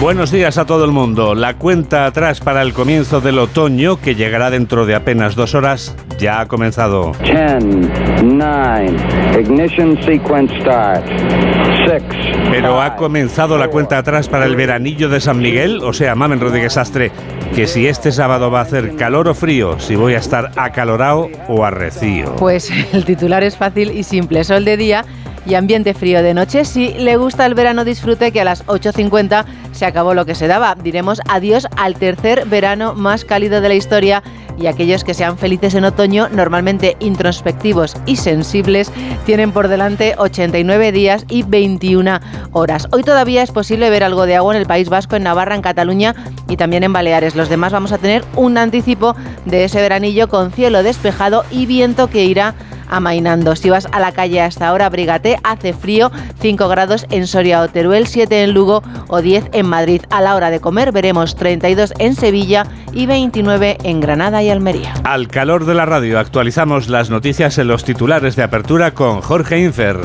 [0.00, 1.34] Buenos días a todo el mundo.
[1.34, 5.96] La cuenta atrás para el comienzo del otoño, que llegará dentro de apenas dos horas,
[6.18, 7.12] ya ha comenzado.
[7.24, 11.02] 10, 9, ignition sequence start.
[11.86, 12.02] 6.
[12.50, 16.40] Pero ha comenzado la cuenta atrás para el veranillo de San Miguel, o sea, Mamen
[16.40, 17.10] Rodríguez Astre,
[17.54, 21.30] que si este sábado va a hacer calor o frío, si voy a estar acalorado
[21.48, 22.36] o arrecío.
[22.36, 25.04] Pues el titular es fácil y simple, sol de día
[25.46, 26.64] y ambiente frío de noche.
[26.64, 30.48] Si le gusta el verano, disfrute que a las 8.50 se acabó lo que se
[30.48, 30.74] daba.
[30.74, 34.22] Diremos adiós al tercer verano más cálido de la historia
[34.58, 38.90] y aquellos que sean felices en otoño, normalmente introspectivos y sensibles,
[39.24, 42.20] tienen por delante 89 días y 21
[42.52, 42.88] horas.
[42.92, 45.62] Hoy todavía es posible ver algo de agua en el País Vasco, en Navarra, en
[45.62, 46.14] Cataluña
[46.48, 47.36] y también en Baleares.
[47.36, 52.08] Los demás vamos a tener un anticipo de ese veranillo con cielo despejado y viento
[52.08, 52.54] que irá
[52.88, 53.56] amainando.
[53.56, 57.68] Si vas a la calle hasta ahora, abrígate, hace frío, 5 grados en Soria o
[57.68, 60.02] Teruel, 7 en Lugo o 10 en Madrid.
[60.10, 64.94] A la hora de comer veremos 32 en Sevilla y 29 en Granada y Almería.
[65.04, 69.58] Al calor de la radio actualizamos las noticias en los titulares de apertura con Jorge
[69.58, 69.98] Infer.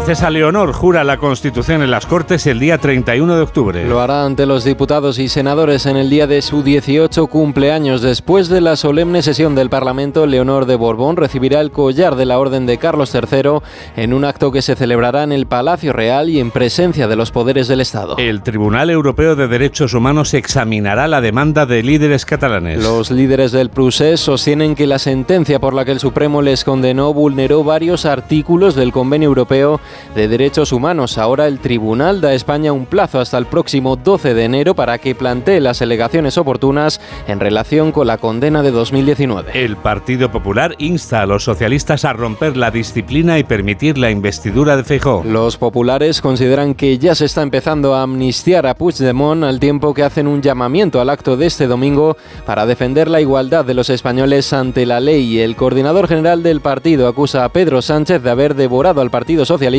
[0.00, 3.84] Princesa Leonor jura la Constitución en las Cortes el día 31 de octubre.
[3.84, 8.00] Lo hará ante los diputados y senadores en el día de su 18 cumpleaños.
[8.00, 12.38] Después de la solemne sesión del Parlamento, Leonor de Borbón recibirá el collar de la
[12.38, 13.58] Orden de Carlos III
[13.94, 17.30] en un acto que se celebrará en el Palacio Real y en presencia de los
[17.30, 18.16] poderes del Estado.
[18.16, 22.82] El Tribunal Europeo de Derechos Humanos examinará la demanda de líderes catalanes.
[22.82, 27.12] Los líderes del Prusés sostienen que la sentencia por la que el Supremo les condenó
[27.12, 29.78] vulneró varios artículos del Convenio Europeo
[30.14, 31.18] de Derechos Humanos.
[31.18, 34.98] Ahora el Tribunal da a España un plazo hasta el próximo 12 de enero para
[34.98, 39.52] que plantee las alegaciones oportunas en relación con la condena de 2019.
[39.54, 44.76] El Partido Popular insta a los socialistas a romper la disciplina y permitir la investidura
[44.76, 45.24] de Feijóo.
[45.24, 50.02] Los populares consideran que ya se está empezando a amnistiar a Puigdemont al tiempo que
[50.02, 54.52] hacen un llamamiento al acto de este domingo para defender la igualdad de los españoles
[54.52, 55.38] ante la ley.
[55.40, 59.69] El coordinador general del partido acusa a Pedro Sánchez de haber devorado al Partido Socialista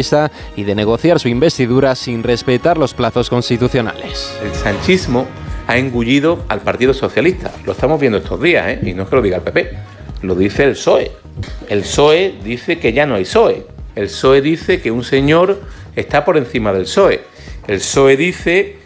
[0.55, 4.33] y de negociar su investidura sin respetar los plazos constitucionales.
[4.43, 5.27] El sanchismo
[5.67, 7.51] ha engullido al Partido Socialista.
[7.65, 8.79] Lo estamos viendo estos días, ¿eh?
[8.83, 9.71] y no es que lo diga el PP,
[10.21, 11.11] lo dice el PSOE.
[11.69, 13.65] El PSOE dice que ya no hay PSOE.
[13.95, 15.61] El PSOE dice que un señor
[15.95, 17.21] está por encima del PSOE.
[17.67, 18.77] El PSOE dice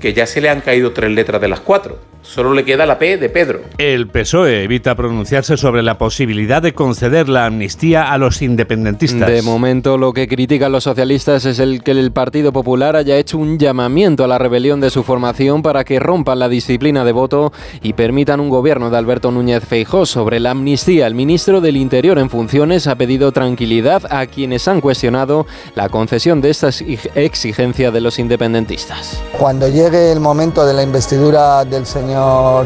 [0.00, 1.98] que ya se le han caído tres letras de las cuatro.
[2.24, 3.60] Solo le queda la P de Pedro.
[3.76, 9.28] El PSOE evita pronunciarse sobre la posibilidad de conceder la amnistía a los independentistas.
[9.28, 13.36] De momento lo que critican los socialistas es el que el Partido Popular haya hecho
[13.36, 17.52] un llamamiento a la rebelión de su formación para que rompan la disciplina de voto
[17.82, 21.06] y permitan un gobierno de Alberto Núñez Feijó sobre la amnistía.
[21.06, 26.40] El ministro del Interior en funciones ha pedido tranquilidad a quienes han cuestionado la concesión
[26.40, 26.70] de esta
[27.14, 29.22] exigencia de los independentistas.
[29.38, 32.13] Cuando llegue el momento de la investidura del señor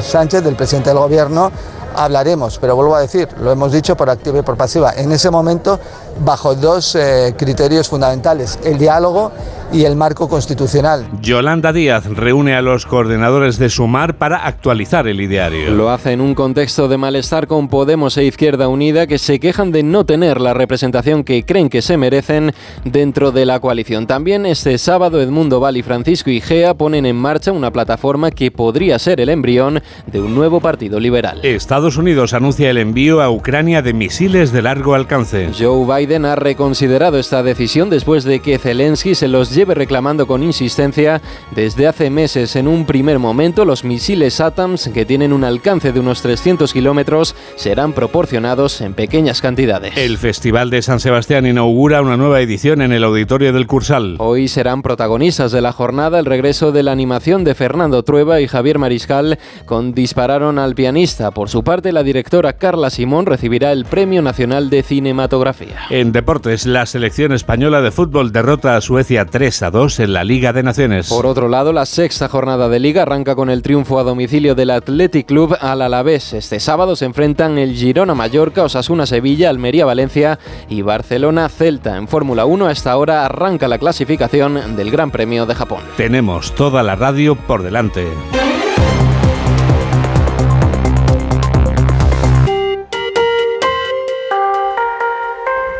[0.00, 1.50] Sánchez, del presidente del gobierno,
[1.94, 5.30] hablaremos, pero vuelvo a decir, lo hemos dicho por activa y por pasiva, en ese
[5.30, 5.80] momento
[6.24, 9.32] bajo dos eh, criterios fundamentales, el diálogo
[9.72, 11.06] y el marco constitucional.
[11.20, 15.70] Yolanda Díaz reúne a los coordinadores de Sumar para actualizar el ideario.
[15.70, 19.70] Lo hace en un contexto de malestar con Podemos e Izquierda Unida que se quejan
[19.70, 22.52] de no tener la representación que creen que se merecen
[22.84, 24.06] dentro de la coalición.
[24.06, 28.98] También este sábado Edmundo Val y Francisco Igea ponen en marcha una plataforma que podría
[28.98, 31.40] ser el embrión de un nuevo partido liberal.
[31.42, 35.50] Estados Unidos anuncia el envío a Ucrania de misiles de largo alcance.
[35.58, 40.42] Joe Biden ha reconsiderado esta decisión después de que Zelensky se los lleve reclamando con
[40.42, 41.20] insistencia
[41.54, 42.56] desde hace meses.
[42.56, 47.34] En un primer momento, los misiles ATAMS, que tienen un alcance de unos 300 kilómetros,
[47.56, 49.96] serán proporcionados en pequeñas cantidades.
[49.96, 54.16] El Festival de San Sebastián inaugura una nueva edición en el Auditorio del Cursal.
[54.18, 58.48] Hoy serán protagonistas de la jornada el regreso de la animación de Fernando Trueba y
[58.48, 61.30] Javier Mariscal con Dispararon al pianista.
[61.32, 65.76] Por su parte, la directora Carla Simón recibirá el Premio Nacional de Cinematografía.
[65.98, 70.22] En deportes, la selección española de fútbol derrota a Suecia 3 a 2 en la
[70.22, 71.08] Liga de Naciones.
[71.08, 74.70] Por otro lado, la sexta jornada de Liga arranca con el triunfo a domicilio del
[74.70, 76.34] Athletic Club al Alavés.
[76.34, 81.96] Este sábado se enfrentan el Girona Mallorca, Osasuna Sevilla, Almería Valencia y Barcelona Celta.
[81.96, 85.80] En Fórmula 1 a esta hora arranca la clasificación del Gran Premio de Japón.
[85.96, 88.06] Tenemos toda la radio por delante.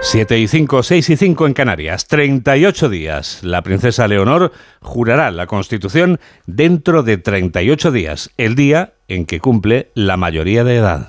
[0.01, 2.07] 7 y 5, 6 y 5 en Canarias.
[2.07, 3.41] 38 días.
[3.43, 9.91] La princesa Leonor jurará la Constitución dentro de 38 días, el día en que cumple
[9.95, 11.09] la mayoría de edad.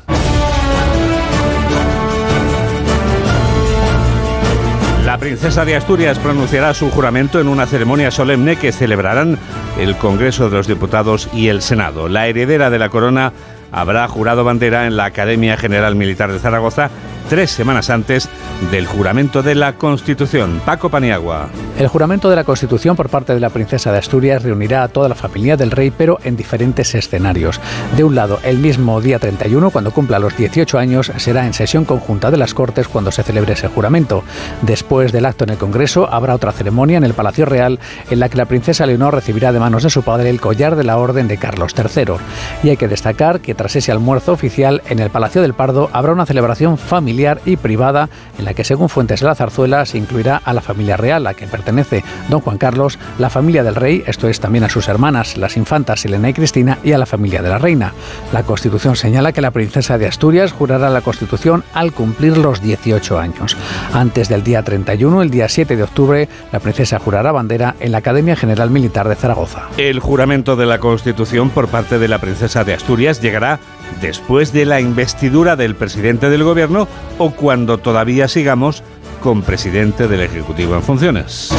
[5.06, 9.38] La princesa de Asturias pronunciará su juramento en una ceremonia solemne que celebrarán
[9.80, 12.10] el Congreso de los Diputados y el Senado.
[12.10, 13.34] La heredera de la corona
[13.72, 16.90] habrá jurado bandera en la Academia General Militar de Zaragoza
[17.30, 18.28] tres semanas antes
[18.72, 20.62] del juramento de la Constitución.
[20.66, 21.48] Paco Paniagua.
[21.78, 25.08] El juramento de la Constitución por parte de la princesa de Asturias reunirá a toda
[25.08, 27.62] la familia del rey, pero en diferentes escenarios.
[27.96, 31.86] De un lado, el mismo día 31, cuando cumpla los 18 años, será en sesión
[31.86, 34.24] conjunta de las Cortes cuando se celebre ese juramento.
[34.64, 37.80] Después del acto en el Congreso, habrá otra ceremonia en el Palacio Real
[38.10, 40.84] en la que la princesa Leonor recibirá de manos de su padre el collar de
[40.84, 42.16] la Orden de Carlos III.
[42.64, 46.12] Y hay que destacar que tras ese almuerzo oficial, en el Palacio del Pardo habrá
[46.12, 50.42] una celebración familiar y privada en la que según fuentes de la zarzuela se incluirá
[50.44, 54.28] a la familia real a que pertenece don Juan Carlos, la familia del rey, esto
[54.30, 57.50] es también a sus hermanas, las infantas Elena y Cristina y a la familia de
[57.50, 57.94] la reina.
[58.32, 63.20] La Constitución señala que la princesa de Asturias jurará la Constitución al cumplir los 18
[63.20, 63.58] años.
[63.94, 68.00] Antes del día 31, el día 7 de octubre, la princesa jurará bandera en la
[68.00, 69.64] Academia General Militar de Zaragoza.
[69.78, 73.60] El juramento de la Constitución por parte de la princesa de Asturias llegará
[74.02, 76.88] después de la investidura del presidente del gobierno
[77.18, 78.84] o cuando todavía sigamos
[79.22, 81.52] con presidente del Ejecutivo en funciones.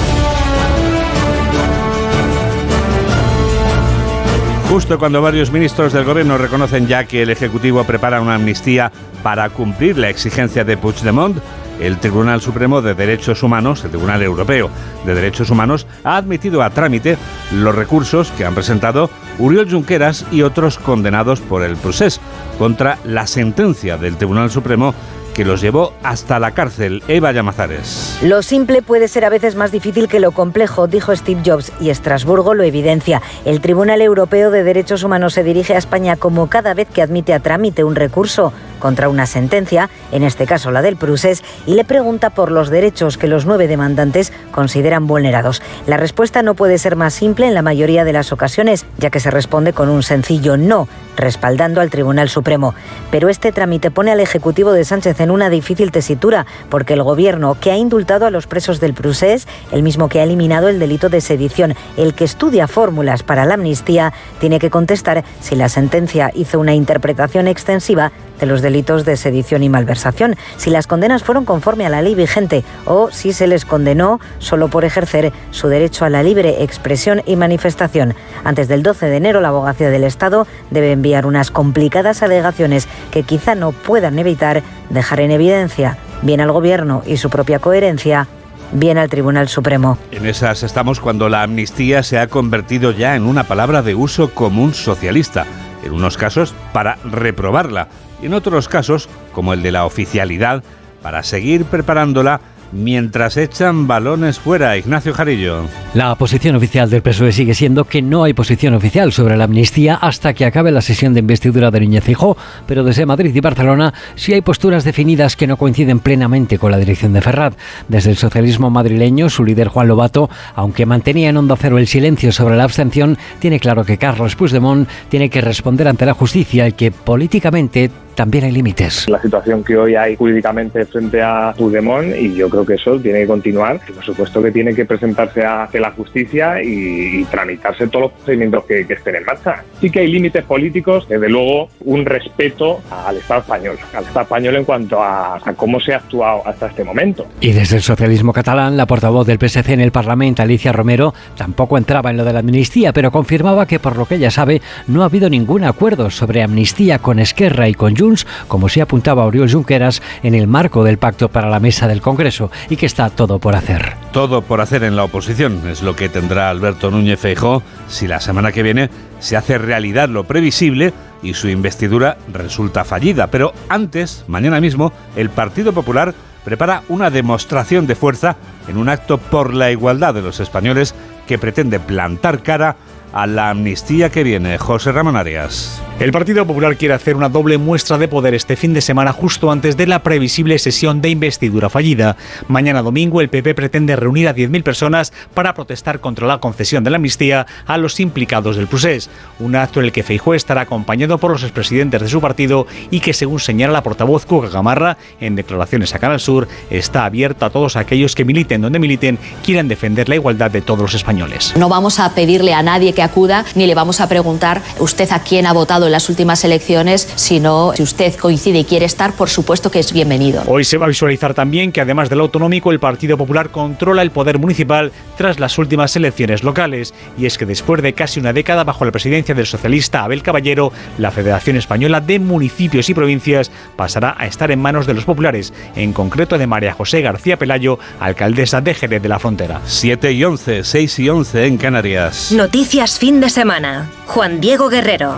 [4.71, 8.93] Justo cuando varios ministros del gobierno reconocen ya que el Ejecutivo prepara una amnistía
[9.23, 11.39] para cumplir la exigencia de Puigdemont,
[11.81, 14.71] el Tribunal Supremo de Derechos Humanos, el Tribunal Europeo
[15.05, 17.17] de Derechos Humanos, ha admitido a trámite
[17.53, 22.21] los recursos que han presentado Uriol Junqueras y otros condenados por el proceso
[22.59, 24.95] contra la sentencia del Tribunal Supremo
[25.41, 27.03] que los llevó hasta la cárcel.
[27.09, 28.19] Eva Llamazares.
[28.21, 31.89] Lo simple puede ser a veces más difícil que lo complejo, dijo Steve Jobs, y
[31.89, 33.23] Estrasburgo lo evidencia.
[33.47, 37.33] El Tribunal Europeo de Derechos Humanos se dirige a España como cada vez que admite
[37.33, 41.85] a trámite un recurso contra una sentencia, en este caso la del Prusés, y le
[41.85, 45.63] pregunta por los derechos que los nueve demandantes consideran vulnerados.
[45.87, 49.21] La respuesta no puede ser más simple en la mayoría de las ocasiones, ya que
[49.21, 52.75] se responde con un sencillo no, respaldando al Tribunal Supremo.
[53.11, 57.57] Pero este trámite pone al Ejecutivo de Sánchez en una difícil tesitura, porque el Gobierno,
[57.61, 61.09] que ha indultado a los presos del Prusés, el mismo que ha eliminado el delito
[61.09, 66.31] de sedición, el que estudia fórmulas para la amnistía, tiene que contestar si la sentencia
[66.35, 71.45] hizo una interpretación extensiva de los delitos de sedición y malversación, si las condenas fueron
[71.45, 76.05] conforme a la ley vigente o si se les condenó solo por ejercer su derecho
[76.05, 78.15] a la libre expresión y manifestación.
[78.45, 83.23] Antes del 12 de enero, la abogacía del Estado debe enviar unas complicadas alegaciones que
[83.23, 88.27] quizá no puedan evitar dejar en evidencia bien al Gobierno y su propia coherencia
[88.73, 89.99] bien al Tribunal Supremo.
[90.13, 94.33] En esas estamos cuando la amnistía se ha convertido ya en una palabra de uso
[94.33, 95.47] común socialista,
[95.85, 97.89] en unos casos para reprobarla
[98.23, 100.63] y en otros casos, como el de la oficialidad,
[101.03, 102.41] para seguir preparándola
[102.73, 104.77] mientras echan balones fuera.
[104.77, 105.65] Ignacio Jarillo.
[105.95, 109.97] La posición oficial del PSOE sigue siendo que no hay posición oficial sobre la amnistía
[109.97, 112.37] hasta que acabe la sesión de investidura de Núñez Fijó,
[112.67, 116.79] pero desde Madrid y Barcelona sí hay posturas definidas que no coinciden plenamente con la
[116.79, 117.55] dirección de Ferrat.
[117.89, 122.33] Desde el socialismo madrileño, su líder Juan Lobato, aunque mantenía en hondo cero el silencio
[122.33, 126.73] sobre la abstención, tiene claro que Carlos Puigdemont tiene que responder ante la justicia y
[126.73, 129.09] que políticamente también hay límites.
[129.09, 133.21] La situación que hoy hay jurídicamente frente a Puigdemont y yo creo que eso tiene
[133.21, 133.81] que continuar.
[133.89, 138.65] Y por supuesto que tiene que presentarse ante la justicia y, tramitarse todos los procedimientos
[138.67, 139.65] que, estén en marcha.
[139.81, 144.57] Sí que hay límites políticos, desde luego un respeto al Estado español, al Estado español
[144.57, 147.27] en cuanto a, a cómo se ha actuado hasta este momento.
[147.41, 151.79] Y desde el socialismo catalán, la portavoz del PSC en el Parlamento, Alicia Romero, tampoco
[151.79, 155.01] entraba en lo de la amnistía, pero confirmaba que por lo que ella sabe no
[155.01, 158.10] ha habido ningún acuerdo sobre amnistía con Esquerra y con Junts
[158.49, 162.51] como sí apuntaba Oriol Junqueras en el marco del pacto para la mesa del Congreso,
[162.69, 163.95] y que está todo por hacer.
[164.13, 168.21] Todo por hacer en la oposición es lo que tendrá Alberto Núñez Feijó si la
[168.21, 173.29] semana que viene se hace realidad lo previsible y su investidura resulta fallida.
[173.29, 176.15] Pero antes, mañana mismo, el Partido Popular
[176.45, 178.37] prepara una demostración de fuerza
[178.69, 180.95] en un acto por la igualdad de los españoles
[181.27, 182.77] que pretende plantar cara a
[183.13, 184.59] la amnistía que viene.
[184.59, 185.81] José Ramón Arias.
[186.01, 189.51] El Partido Popular quiere hacer una doble muestra de poder este fin de semana justo
[189.51, 192.17] antes de la previsible sesión de investidura fallida.
[192.49, 196.91] Mañana domingo el PP pretende reunir a 10.000 personas para protestar contra la concesión de
[196.91, 201.19] la amnistía a los implicados del procés, un acto en el que Feijóo estará acompañado
[201.19, 205.37] por los expresidentes de su partido y que según señala la portavoz Cuca Gamarra en
[205.37, 210.09] declaraciones a Canal Sur está abierto a todos aquellos que militen donde militen quieran defender
[210.09, 211.53] la igualdad de todos los españoles.
[211.59, 215.21] No vamos a pedirle a nadie que acuda ni le vamos a preguntar usted a
[215.21, 219.29] quién ha votado en las últimas elecciones, sino si usted coincide y quiere estar, por
[219.29, 220.43] supuesto que es bienvenido.
[220.47, 224.11] Hoy se va a visualizar también que además del autonómico, el Partido Popular controla el
[224.11, 226.95] poder municipal tras las últimas elecciones locales.
[227.19, 230.73] Y es que después de casi una década bajo la presidencia del socialista Abel Caballero,
[230.99, 235.53] la Federación Española de Municipios y Provincias pasará a estar en manos de los populares,
[235.77, 239.61] en concreto de María José García Pelayo, alcaldesa de Jerez de la Frontera.
[239.65, 242.33] 7 y 11, 6 y 11 en Canarias.
[242.33, 243.91] Noticias fin de semana.
[244.07, 245.17] Juan Diego Guerrero.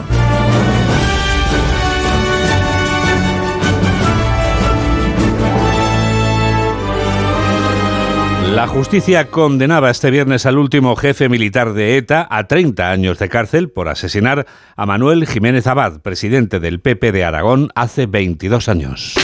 [8.55, 13.31] La justicia condenaba este viernes al último jefe militar de ETA a 30 años de
[13.31, 19.14] cárcel por asesinar a Manuel Jiménez Abad, presidente del PP de Aragón, hace 22 años.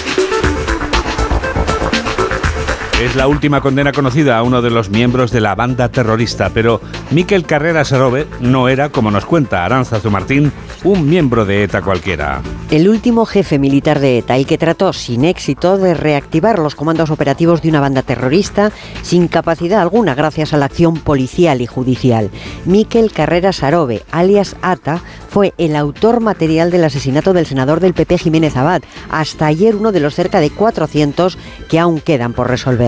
[3.00, 6.81] Es la última condena conocida a uno de los miembros de la banda terrorista, pero
[7.12, 10.50] Miquel Carrera Sarobe no era, como nos cuenta Aranza Zumartín,
[10.83, 12.43] un miembro de ETA cualquiera.
[12.73, 17.11] El último jefe militar de ETA y que trató sin éxito de reactivar los comandos
[17.11, 22.31] operativos de una banda terrorista sin capacidad alguna gracias a la acción policial y judicial.
[22.64, 28.19] Miquel Carrera Sarobe, alias ATA, fue el autor material del asesinato del senador del PP
[28.19, 31.38] Jiménez Abad, hasta ayer uno de los cerca de 400
[31.69, 32.88] que aún quedan por resolver.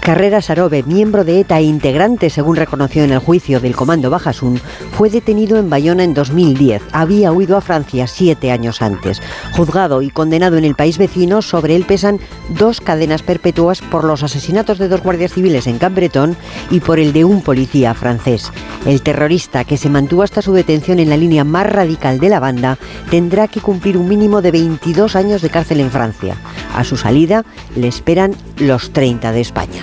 [0.00, 4.60] Carrera Sarobe, miembro de ETA e integrante, según reconoció en el juicio del Comando Bajasun,
[4.92, 6.82] fue detenido en Bayona en 2010.
[6.92, 9.20] Había huido a Francia siete años antes.
[9.52, 14.22] Juzgado y condenado en el país vecino, sobre él pesan dos cadenas perpetuas por los
[14.22, 16.36] asesinatos de dos guardias civiles en Cambretón
[16.70, 18.52] y por el de un policía francés.
[18.86, 22.40] El terrorista, que se mantuvo hasta su detención en la línea más radical de la
[22.40, 22.78] banda,
[23.10, 26.36] tendrá que cumplir un mínimo de 22 años de cárcel en Francia.
[26.74, 29.82] A su salida le esperan los 30 de España.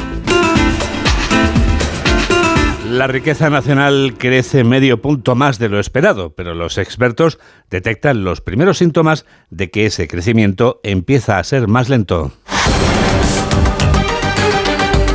[2.90, 7.40] La riqueza nacional crece medio punto más de lo esperado, pero los expertos
[7.72, 12.32] detectan los primeros síntomas de que ese crecimiento empieza a ser más lento.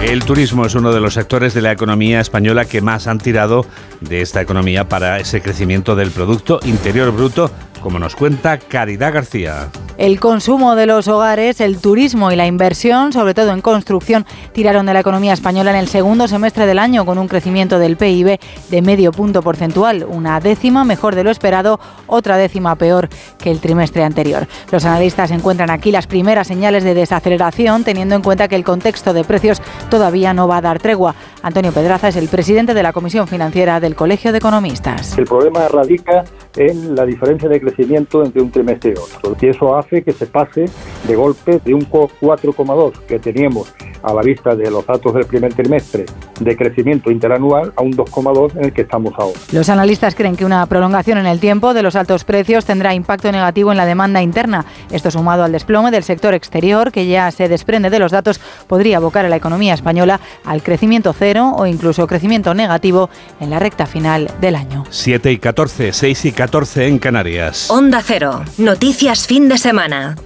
[0.02, 3.66] El turismo es uno de los sectores de la economía española que más han tirado
[4.00, 9.70] de esta economía para ese crecimiento del Producto Interior Bruto, como nos cuenta Caridad García.
[9.97, 14.87] El consumo de los hogares, el turismo y la inversión, sobre todo en construcción, tiraron
[14.87, 18.38] de la economía española en el segundo semestre del año con un crecimiento del PIB
[18.70, 23.08] de medio punto porcentual, una décima mejor de lo esperado, otra décima peor
[23.38, 24.47] que el trimestre anterior.
[24.70, 29.12] Los analistas encuentran aquí las primeras señales de desaceleración, teniendo en cuenta que el contexto
[29.12, 31.16] de precios todavía no va a dar tregua.
[31.42, 35.18] Antonio Pedraza es el presidente de la Comisión Financiera del Colegio de Economistas.
[35.18, 36.25] El problema radica
[36.59, 39.37] en la diferencia de crecimiento entre un trimestre y otro.
[39.41, 40.65] Y eso hace que se pase
[41.07, 43.73] de golpe de un 4,2 que teníamos
[44.03, 46.07] a la vista de los datos del primer trimestre
[46.41, 49.38] de crecimiento interanual a un 2,2 en el que estamos ahora.
[49.53, 53.31] Los analistas creen que una prolongación en el tiempo de los altos precios tendrá impacto
[53.33, 54.65] negativo en la demanda interna.
[54.91, 58.99] Esto sumado al desplome del sector exterior que ya se desprende de los datos podría
[58.99, 63.11] abocar a la economía española al crecimiento cero o incluso crecimiento negativo
[63.41, 64.85] en la recta final del año.
[64.91, 67.71] 7 y 14, 6 y 14 en Canarias.
[67.71, 68.43] Onda Cero.
[68.57, 70.17] Noticias fin de semana.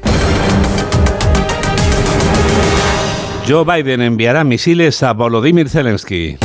[3.48, 6.38] Joe Biden enviará misiles a Volodymyr Zelensky.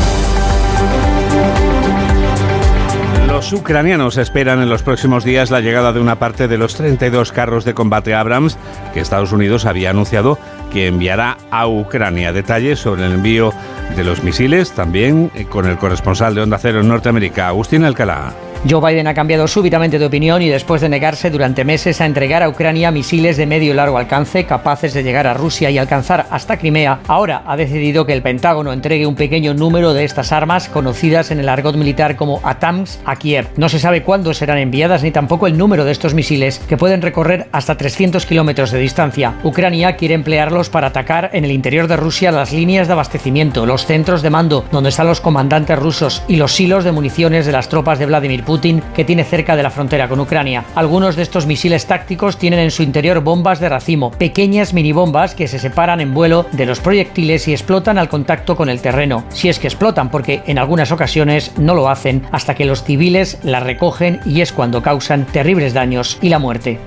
[3.28, 7.32] Los ucranianos esperan en los próximos días la llegada de una parte de los 32
[7.32, 8.58] carros de combate Abrams
[8.96, 10.40] que Estados Unidos había anunciado
[10.74, 12.34] que enviará a Ucrania.
[12.34, 13.54] Detalles sobre el envío
[13.96, 18.34] de los misiles también con el corresponsal de Onda Cero en Norteamérica, Agustín Alcalá.
[18.70, 22.44] Joe Biden ha cambiado súbitamente de opinión y después de negarse durante meses a entregar
[22.44, 26.28] a Ucrania misiles de medio y largo alcance capaces de llegar a Rusia y alcanzar
[26.32, 30.68] hasta Crimea, ahora ha decidido que el Pentágono entregue un pequeño número de estas armas
[30.68, 33.48] conocidas en el argot militar como ATAMS a Kiev.
[33.56, 37.02] No se sabe cuándo serán enviadas ni tampoco el número de estos misiles que pueden
[37.02, 39.36] recorrer hasta 300 kilómetros de distancia.
[39.46, 43.86] Ucrania quiere emplearlos para atacar en el interior de Rusia las líneas de abastecimiento, los
[43.86, 47.70] centros de mando donde están los comandantes rusos y los silos de municiones de las
[47.70, 48.57] tropas de Vladimir Putin
[48.96, 50.66] Que tiene cerca de la frontera con Ucrania.
[50.76, 55.48] Algunos de estos misiles tácticos tienen en su interior bombas de racimo, pequeñas minibombas que
[55.48, 59.24] se separan en vuelo de los proyectiles y explotan al contacto con el terreno.
[59.30, 63.38] Si es que explotan, porque en algunas ocasiones no lo hacen hasta que los civiles
[63.44, 66.80] las recogen y es cuando causan terribles daños y la muerte.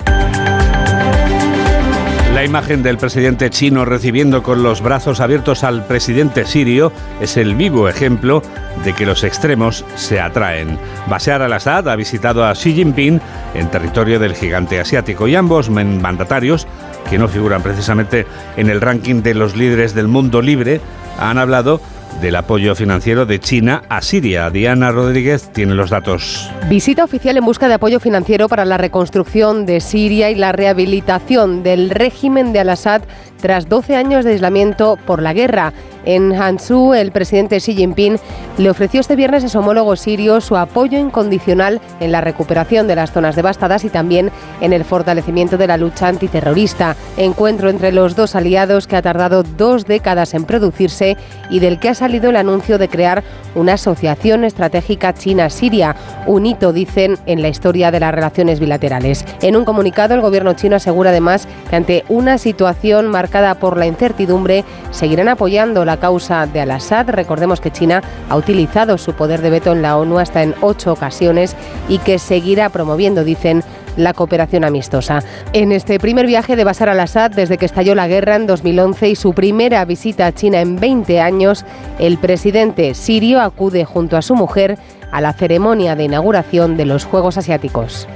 [2.35, 7.57] La imagen del presidente chino recibiendo con los brazos abiertos al presidente sirio es el
[7.57, 8.41] vivo ejemplo
[8.85, 10.79] de que los extremos se atraen.
[11.09, 13.21] Bashar al-Assad ha visitado a Xi Jinping
[13.55, 16.69] en territorio del gigante asiático y ambos mandatarios,
[17.11, 20.81] que no figuran precisamente en el ranking de los líderes del mundo libre,
[21.19, 21.81] han hablado
[22.21, 24.51] del apoyo financiero de China a Siria.
[24.51, 26.51] Diana Rodríguez tiene los datos.
[26.69, 31.63] Visita oficial en busca de apoyo financiero para la reconstrucción de Siria y la rehabilitación
[31.63, 33.03] del régimen de Al-Assad
[33.41, 35.73] tras 12 años de aislamiento por la guerra.
[36.05, 38.17] En Hangzhou, el presidente Xi Jinping
[38.57, 42.97] le ofreció este viernes a su homólogo sirio su apoyo incondicional en la recuperación de
[42.97, 44.31] las zonas devastadas y también
[44.61, 46.97] en el fortalecimiento de la lucha antiterrorista.
[47.17, 51.17] Encuentro entre los dos aliados que ha tardado dos décadas en producirse
[51.51, 53.23] y del que ha salido el anuncio de crear
[53.55, 59.25] una asociación estratégica China-Siria, un hito, dicen, en la historia de las relaciones bilaterales.
[59.43, 63.30] En un comunicado, el gobierno chino asegura además que ante una situación marcada
[63.61, 67.09] por la incertidumbre, seguirán apoyando la causa de Al-Assad.
[67.11, 70.93] Recordemos que China ha utilizado su poder de veto en la ONU hasta en ocho
[70.93, 71.55] ocasiones
[71.89, 73.63] y que seguirá promoviendo, dicen,
[73.97, 75.23] la cooperación amistosa.
[75.53, 79.17] En este primer viaje de Bashar al-Assad desde que estalló la guerra en 2011 y
[79.17, 81.65] su primera visita a China en 20 años,
[81.99, 84.79] el presidente sirio acude junto a su mujer
[85.13, 88.09] a la ceremonia de inauguración de los Juegos Asiáticos.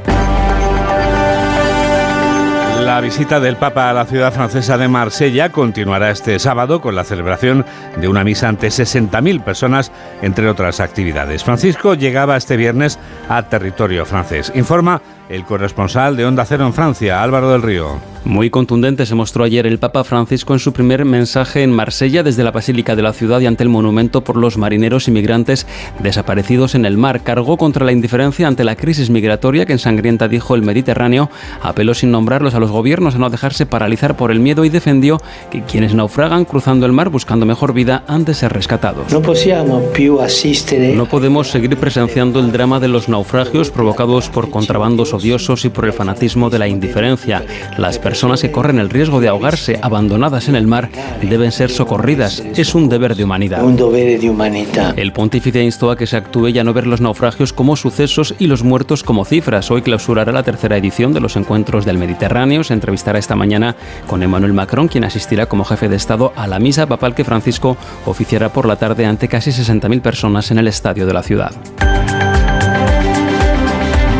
[2.84, 7.02] La visita del Papa a la ciudad francesa de Marsella continuará este sábado con la
[7.02, 7.64] celebración
[7.96, 11.42] de una misa ante 60.000 personas, entre otras actividades.
[11.44, 12.98] Francisco llegaba este viernes
[13.30, 14.52] a territorio francés.
[14.54, 18.14] Informa el corresponsal de Onda Cero en Francia, Álvaro del Río.
[18.24, 22.42] Muy contundente se mostró ayer el Papa Francisco en su primer mensaje en Marsella desde
[22.42, 25.66] la Basílica de la ciudad y ante el monumento por los marineros inmigrantes
[25.98, 27.22] desaparecidos en el mar.
[27.22, 31.28] Cargó contra la indiferencia ante la crisis migratoria que ensangrienta, dijo el Mediterráneo,
[31.62, 35.20] apeló sin nombrarlos a los gobiernos a no dejarse paralizar por el miedo y defendió
[35.50, 39.12] que quienes naufragan cruzando el mar buscando mejor vida han de ser rescatados.
[39.12, 39.20] No,
[40.94, 45.86] no podemos seguir presenciando el drama de los naufragios provocados por contrabandos odiosos y por
[45.86, 47.44] el fanatismo de la indiferencia.
[47.78, 50.90] Las personas que corren el riesgo de ahogarse abandonadas en el mar
[51.22, 52.42] deben ser socorridas.
[52.56, 53.64] Es un deber de humanidad.
[53.64, 54.98] Un deber de humanidad.
[54.98, 58.34] El pontífice instó a que se actúe y a no ver los naufragios como sucesos
[58.38, 59.70] y los muertos como cifras.
[59.70, 62.64] Hoy clausurará la tercera edición de los encuentros del Mediterráneo.
[62.64, 66.58] Se entrevistará esta mañana con Emmanuel Macron, quien asistirá como jefe de Estado a la
[66.58, 71.06] misa papal que Francisco oficiará por la tarde ante casi 60.000 personas en el estadio
[71.06, 71.52] de la ciudad.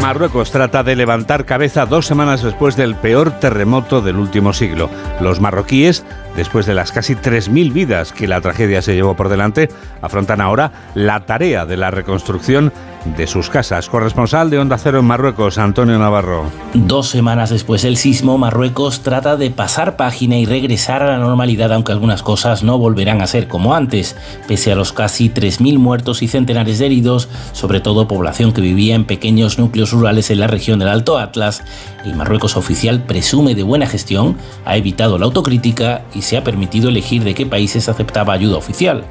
[0.05, 4.91] Marruecos trata de levantar cabeza dos semanas después del peor terremoto del último siglo.
[5.23, 6.05] Los marroquíes,
[6.37, 9.71] después de las casi 3.000 vidas que la tragedia se llevó por delante,
[10.03, 12.71] afrontan ahora la tarea de la reconstrucción
[13.05, 13.89] de sus casas.
[13.89, 16.45] Corresponsal de Onda Cero en Marruecos, Antonio Navarro.
[16.75, 21.73] Dos semanas después del sismo, Marruecos trata de pasar página y regresar a la normalidad,
[21.73, 24.17] aunque algunas cosas no volverán a ser como antes,
[24.49, 28.95] pese a los casi 3.000 muertos y centenares de heridos, sobre todo población que vivía
[28.95, 31.63] en pequeños núcleos rurales en la región del Alto Atlas.
[32.05, 36.89] El Marruecos oficial presume de buena gestión, ha evitado la autocrítica y se ha permitido
[36.89, 39.05] elegir de qué países aceptaba ayuda oficial.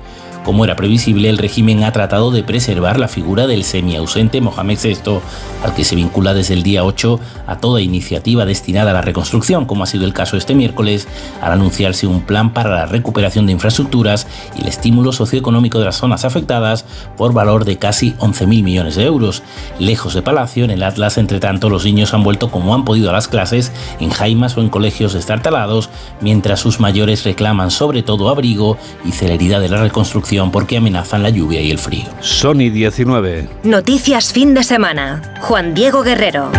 [0.44, 5.22] Como era previsible, el régimen ha tratado de preservar la figura del semiausente Mohamed VI,
[5.64, 9.66] al que se vincula desde el día 8 a toda iniciativa destinada a la reconstrucción,
[9.66, 11.08] como ha sido el caso este miércoles,
[11.42, 14.28] al anunciarse un plan para la recuperación de infraestructuras
[14.58, 16.84] y el estímulo socioeconómico de las zonas afectadas
[17.16, 19.44] por valor de casi 11.000 millones de euros.
[19.80, 23.10] Lejos de Palacio, en el Atlas, entre tanto, los niños han vuelto como han podido
[23.10, 28.28] a las clases, en jaimas o en colegios destartalados, mientras sus mayores reclaman sobre todo
[28.28, 32.06] abrigo y celeridad de la reconstrucción porque amenazan la lluvia y el frío.
[32.20, 33.48] Sony 19.
[33.64, 35.22] Noticias fin de semana.
[35.42, 36.52] Juan Diego Guerrero.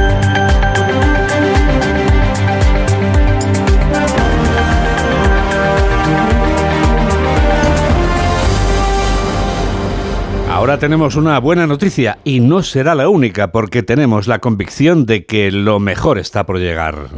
[10.50, 15.26] Ahora tenemos una buena noticia y no será la única porque tenemos la convicción de
[15.26, 17.08] que lo mejor está por llegar.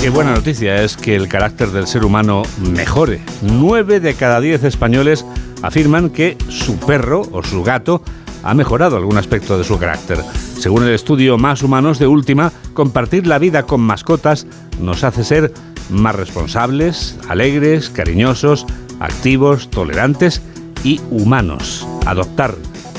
[0.00, 3.20] Qué buena noticia es que el carácter del ser humano mejore.
[3.42, 5.26] Nueve de cada diez españoles
[5.60, 8.02] afirman que su perro o su gato
[8.42, 10.18] ha mejorado algún aspecto de su carácter.
[10.58, 14.46] Según el estudio Más Humanos de Última, compartir la vida con mascotas
[14.80, 15.52] nos hace ser
[15.90, 18.64] más responsables, alegres, cariñosos,
[19.00, 20.40] activos, tolerantes
[20.82, 21.86] y humanos.
[22.06, 22.54] Adoptar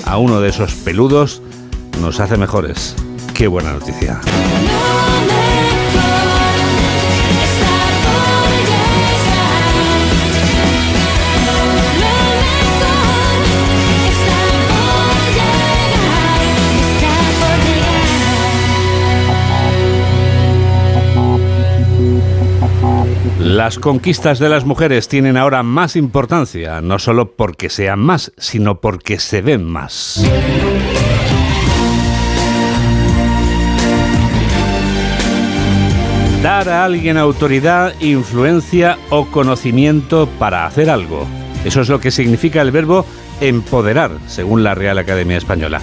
[0.05, 1.41] a uno de esos peludos
[1.99, 2.95] nos hace mejores.
[3.33, 4.21] Qué buena noticia.
[23.51, 28.79] Las conquistas de las mujeres tienen ahora más importancia, no solo porque sean más, sino
[28.79, 30.23] porque se ven más.
[36.41, 41.27] Dar a alguien autoridad, influencia o conocimiento para hacer algo.
[41.65, 43.05] Eso es lo que significa el verbo
[43.41, 45.81] empoderar, según la Real Academia Española.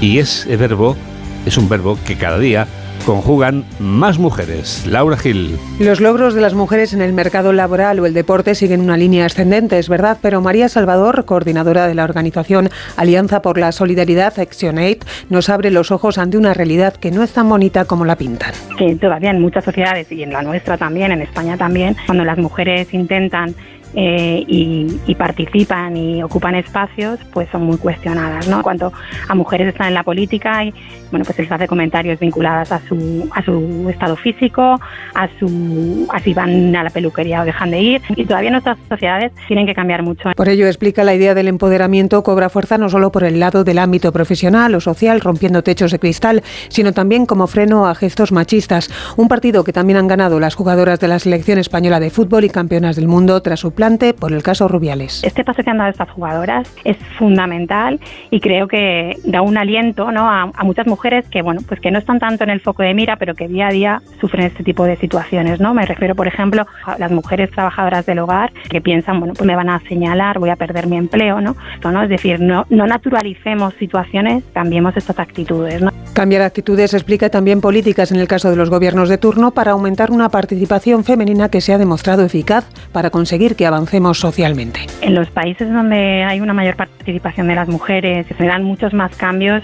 [0.00, 0.96] Y ese verbo
[1.44, 2.66] es un verbo que cada día
[3.04, 4.86] conjugan más mujeres.
[4.86, 5.58] Laura Gil.
[5.78, 9.26] Los logros de las mujeres en el mercado laboral o el deporte siguen una línea
[9.26, 14.98] ascendente, es verdad, pero María Salvador, coordinadora de la organización Alianza por la Solidaridad ActionAid,
[15.28, 18.52] nos abre los ojos ante una realidad que no es tan bonita como la pintan.
[18.78, 22.38] Que todavía en muchas sociedades y en la nuestra también, en España también, cuando las
[22.38, 23.54] mujeres intentan
[23.94, 28.48] eh, y, participan y ocupan espacios, pues son muy cuestionadas.
[28.48, 28.56] ¿no?
[28.56, 28.92] En cuanto
[29.28, 30.72] a mujeres están en la política, y
[31.10, 34.80] bueno, pues se les hace comentarios vinculados a su, a su estado físico,
[35.14, 38.02] a, su, a si van a la peluquería o dejan de ir.
[38.16, 40.30] Y todavía nuestras sociedades tienen que cambiar mucho.
[40.34, 43.78] Por ello, explica la idea del empoderamiento cobra fuerza no solo por el lado del
[43.78, 48.90] ámbito profesional o social, rompiendo techos de cristal, sino también como freno a gestos machistas.
[49.16, 52.50] Un partido que también han ganado las jugadoras de la selección española de fútbol y
[52.50, 53.72] campeonas del mundo tras su
[54.18, 55.24] por el caso Rubiales.
[55.24, 57.98] Este paso que han dado estas jugadoras es fundamental
[58.30, 60.30] y creo que da un aliento ¿no?
[60.30, 63.16] a, muchas mujeres que bueno pues que no están tanto en el foco de mira,
[63.16, 65.60] pero que día a día sufren este tipo de situaciones.
[65.60, 65.72] ¿no?
[65.72, 69.56] Me refiero, por ejemplo, a las mujeres trabajadoras del hogar que piensan, bueno, pues me
[69.56, 71.56] van a señalar, voy a perder mi empleo, ¿no?
[71.74, 72.02] Esto, ¿no?
[72.02, 75.80] Es decir, no, no naturalicemos situaciones, cambiemos estas actitudes.
[75.80, 75.90] ¿no?
[76.12, 80.10] Cambiar actitudes explica también políticas en el caso de los gobiernos de turno para aumentar
[80.10, 84.80] una participación femenina que se ha demostrado eficaz para conseguir que avancemos socialmente.
[85.00, 89.14] En los países donde hay una mayor participación de las mujeres se dan muchos más
[89.16, 89.62] cambios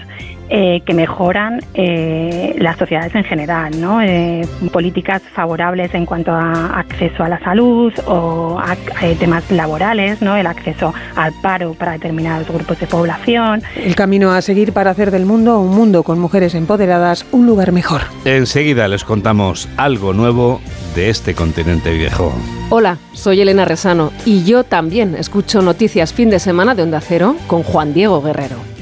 [0.49, 4.01] eh, que mejoran eh, las sociedades en general, ¿no?
[4.01, 8.75] Eh, políticas favorables en cuanto a acceso a la salud o a,
[9.19, 10.35] temas laborales, ¿no?
[10.35, 13.63] el acceso al paro para determinados grupos de población.
[13.75, 17.71] El camino a seguir para hacer del mundo un mundo con mujeres empoderadas un lugar
[17.71, 18.01] mejor.
[18.25, 20.61] Enseguida les contamos algo nuevo
[20.95, 22.33] de este continente viejo.
[22.69, 27.35] Hola, soy Elena Resano y yo también escucho noticias fin de semana de Onda Cero
[27.47, 28.76] con Juan Diego Guerrero.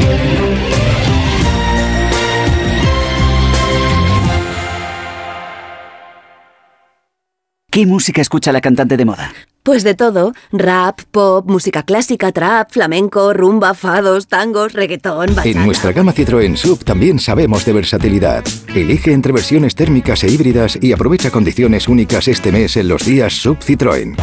[7.76, 9.34] ¿Qué música escucha la cantante de moda?
[9.62, 15.50] Pues de todo, rap, pop, música clásica, trap, flamenco, rumba, fados, tangos, reggaetón, bachata.
[15.50, 18.46] En nuestra gama Citroën Sub también sabemos de versatilidad.
[18.74, 23.34] Elige entre versiones térmicas e híbridas y aprovecha condiciones únicas este mes en los días
[23.34, 24.16] Sub Citroën.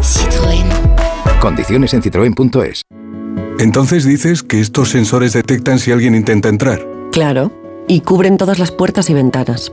[0.00, 1.38] Citroën.
[1.38, 2.82] Condiciones en citroen.es.
[3.60, 6.84] Entonces dices que estos sensores detectan si alguien intenta entrar.
[7.12, 7.52] Claro,
[7.86, 9.72] y cubren todas las puertas y ventanas.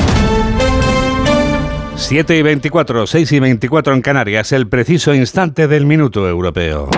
[1.95, 6.89] 7 y 24, 6 y 24 en Canarias, el preciso instante del minuto europeo.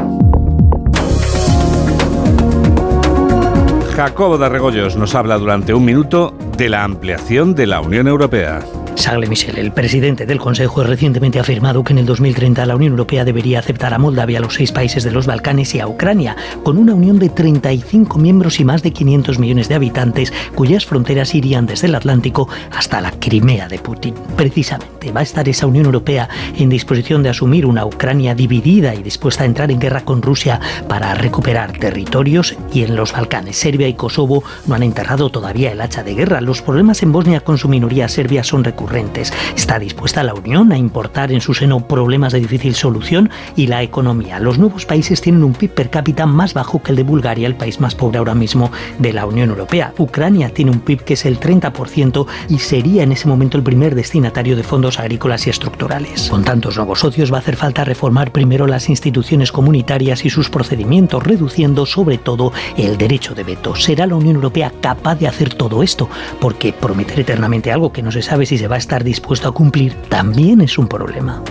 [3.96, 8.62] Jacobo de Regoyos nos habla durante un minuto de la ampliación de la Unión Europea.
[8.96, 12.92] Charles Michel, el presidente del Consejo, recientemente ha afirmado que en el 2030 la Unión
[12.92, 16.78] Europea debería aceptar a Moldavia, los seis países de los Balcanes y a Ucrania, con
[16.78, 21.66] una unión de 35 miembros y más de 500 millones de habitantes, cuyas fronteras irían
[21.66, 24.14] desde el Atlántico hasta la Crimea de Putin.
[24.38, 29.04] Precisamente va a estar esa Unión Europea en disposición de asumir una Ucrania dividida y
[29.04, 33.58] dispuesta a entrar en guerra con Rusia para recuperar territorios y en los Balcanes.
[33.58, 36.42] Serbia y Kosovo no han enterrado todavía el hacha de guerra.
[36.42, 39.34] Los problemas en Bosnia con su minoría serbia son recurrentes recurrentes.
[39.56, 43.30] ¿Está dispuesta la Unión a importar en su seno problemas de difícil solución?
[43.56, 44.40] Y la economía.
[44.40, 47.56] Los nuevos países tienen un PIB per cápita más bajo que el de Bulgaria, el
[47.56, 49.94] país más pobre ahora mismo de la Unión Europea.
[49.98, 53.96] Ucrania tiene un PIB que es el 30% y sería en ese momento el primer
[53.96, 56.30] destinatario de fondos agrícolas y estructurales.
[56.30, 60.50] Con tantos nuevos socios va a hacer falta reformar primero las instituciones comunitarias y sus
[60.50, 63.76] procedimientos, reduciendo sobre todo el derecho de veto.
[63.76, 66.10] ¿Será la Unión Europea capaz de hacer todo esto?
[66.42, 69.52] Porque prometer eternamente algo que no se sabe si se va a estar dispuesto a
[69.54, 71.44] cumplir también es un problema.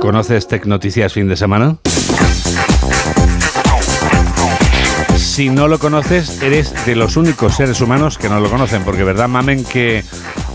[0.00, 1.76] ¿Conoces Tech Noticias fin de semana?
[5.16, 9.04] Si no lo conoces, eres de los únicos seres humanos que no lo conocen, porque
[9.04, 10.02] verdad, mamen, que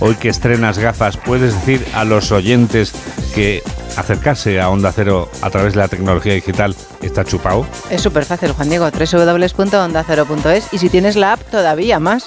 [0.01, 2.93] hoy que estrenas gafas, puedes decir a los oyentes
[3.33, 3.63] que
[3.97, 7.65] acercarse a Onda Cero a través de la tecnología digital está chupado.
[7.89, 12.25] Es súper fácil, Juan Diego, www.ondacero.es y si tienes la app todavía más.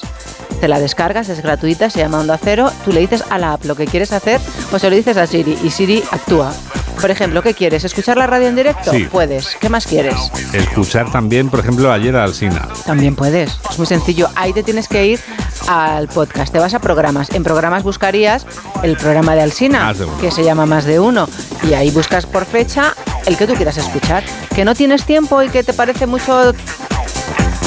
[0.60, 3.64] Te la descargas, es gratuita, se llama Onda Cero, tú le dices a la app
[3.66, 4.40] lo que quieres hacer
[4.72, 6.52] o se lo dices a Siri y Siri actúa.
[7.00, 7.84] Por ejemplo, ¿qué quieres?
[7.84, 8.90] ¿Escuchar la radio en directo?
[8.90, 9.04] Sí.
[9.04, 9.56] Puedes.
[9.60, 10.16] ¿Qué más quieres?
[10.54, 12.68] Escuchar también, por ejemplo, ayer a Alsina.
[12.86, 13.58] También puedes.
[13.70, 14.28] Es muy sencillo.
[14.34, 15.20] Ahí te tienes que ir
[15.68, 16.52] al podcast.
[16.52, 17.30] Te vas a programas.
[17.34, 18.46] En programas buscarías
[18.82, 21.28] el programa de Alsina, que se llama Más de Uno.
[21.68, 22.94] Y ahí buscas por fecha
[23.26, 24.24] el que tú quieras escuchar.
[24.54, 26.52] Que no tienes tiempo y que te parece mucho,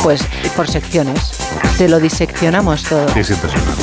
[0.04, 0.22] pues
[0.56, 1.32] por secciones.
[1.78, 3.08] Te lo diseccionamos todo.
[3.16, 3.82] Es impresionante.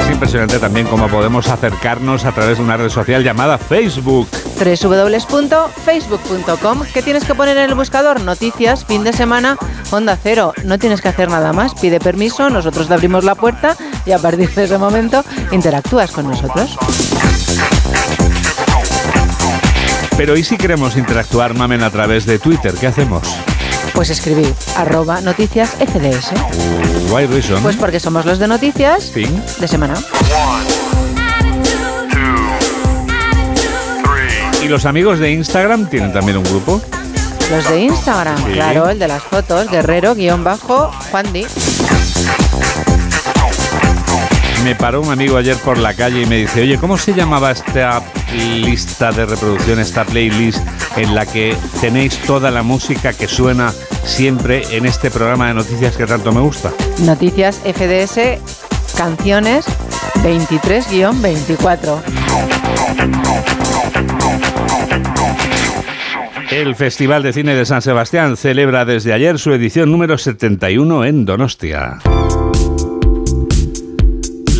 [0.00, 4.28] Es impresionante también cómo podemos acercarnos a través de una red social llamada Facebook.
[4.58, 8.20] www.facebook.com ¿Qué tienes que poner en el buscador?
[8.20, 9.56] Noticias, fin de semana,
[9.90, 10.54] Onda Cero.
[10.64, 11.74] No tienes que hacer nada más.
[11.74, 16.28] Pide permiso, nosotros te abrimos la puerta y a partir de ese momento interactúas con
[16.28, 16.76] nosotros.
[20.16, 22.74] Pero ¿y si queremos interactuar, mamen, a través de Twitter?
[22.78, 23.22] ¿Qué hacemos?
[23.94, 26.32] Pues escribir arroba noticias FDS.
[27.10, 27.62] Why reason?
[27.62, 29.42] Pues porque somos los de noticias Fin.
[29.58, 29.94] de semana.
[34.62, 36.80] ¿Y los amigos de Instagram tienen también un grupo?
[37.50, 38.52] Los de Instagram, Sí.
[38.52, 41.44] claro, el de las fotos, guerrero, guion bajo, Juan Di.
[44.64, 47.50] Me paró un amigo ayer por la calle y me dice, oye, ¿cómo se llamaba
[47.50, 48.00] esta
[48.32, 50.60] lista de reproducción, esta playlist
[50.96, 53.72] en la que tenéis toda la música que suena
[54.04, 56.72] siempre en este programa de noticias que tanto me gusta?
[57.00, 58.40] Noticias FDS,
[58.96, 59.66] canciones
[60.22, 62.02] 23-24.
[66.50, 71.24] El Festival de Cine de San Sebastián celebra desde ayer su edición número 71 en
[71.24, 71.98] Donostia.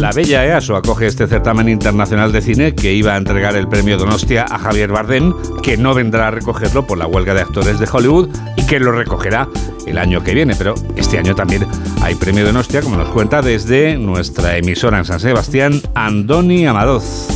[0.03, 3.97] La Bella EASO acoge este certamen internacional de cine que iba a entregar el premio
[3.97, 7.89] Donostia a Javier Bardem, que no vendrá a recogerlo por la huelga de actores de
[7.89, 9.49] Hollywood y que lo recogerá
[9.87, 10.57] el año que viene.
[10.57, 11.69] Pero este año también
[12.01, 17.29] hay premio Donostia, como nos cuenta desde nuestra emisora en San Sebastián, Andoni Amadoz.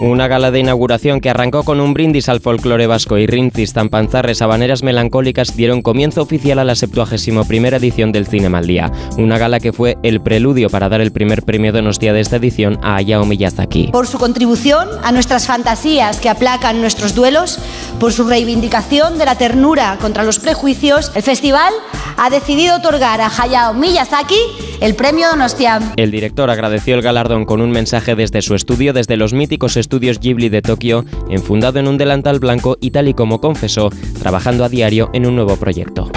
[0.00, 4.40] Una gala de inauguración que arrancó con un brindis al folclore vasco y rincis, tampanzarres,
[4.40, 8.90] habaneras melancólicas dieron comienzo oficial a la 71 edición del Cine al Día.
[9.18, 12.78] Una gala que fue el preludio para dar el primer premio Donostia de esta edición
[12.82, 13.88] a Hayao Miyazaki.
[13.92, 17.58] por su contribución a nuestras fantasías que aplacan nuestros duelos,
[17.98, 21.74] por su reivindicación de la ternura contra los prejuicios, el festival
[22.16, 24.40] ha decidido otorgar a Hayao Miyazaki
[24.80, 25.78] el premio Donostia.
[25.96, 29.89] El director agradeció el galardón con un mensaje desde su estudio desde los míticos estudios
[29.98, 34.68] Ghibli de Tokio, enfundado en un delantal blanco y tal y como confesó, trabajando a
[34.68, 36.10] diario en un nuevo proyecto.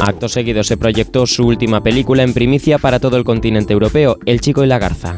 [0.00, 4.40] Acto seguido se proyectó su última película en primicia para todo el continente europeo, El
[4.40, 5.16] chico y la garza.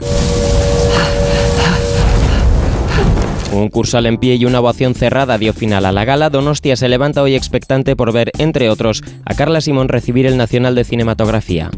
[3.55, 6.29] Un cursal en pie y una ovación cerrada dio final a la gala.
[6.29, 10.75] Donostia se levanta hoy expectante por ver, entre otros, a Carla Simón recibir el Nacional
[10.75, 11.71] de Cinematografía.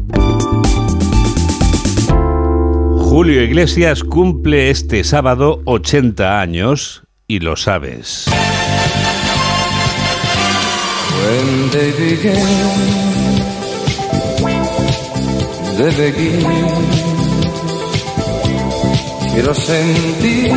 [3.09, 8.25] Julio Iglesias cumple este sábado 80 años y lo sabes.
[11.23, 12.35] When they begin,
[15.77, 16.11] they.
[19.33, 20.51] Quiero sentir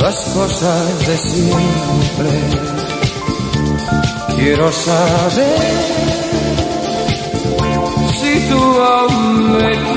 [0.00, 2.30] las cosas de siempre.
[4.36, 5.58] Quiero saber
[8.20, 9.87] si tú aún me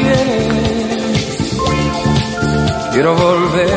[2.91, 3.69] Quiero volver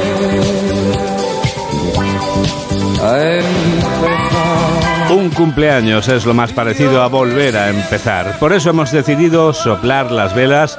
[3.03, 5.12] a empezar.
[5.12, 8.38] Un cumpleaños es lo más parecido a volver a empezar.
[8.38, 10.79] Por eso hemos decidido soplar las velas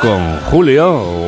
[0.00, 1.22] con Julio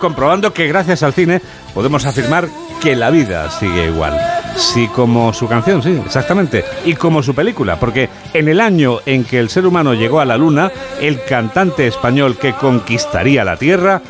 [0.00, 1.40] comprobando que gracias al cine
[1.72, 2.48] podemos afirmar
[2.82, 4.18] que la vida sigue igual.
[4.56, 6.64] Sí, como su canción, sí, exactamente.
[6.84, 10.24] Y como su película, porque en el año en que el ser humano llegó a
[10.24, 14.00] la Luna, el cantante español que conquistaría la Tierra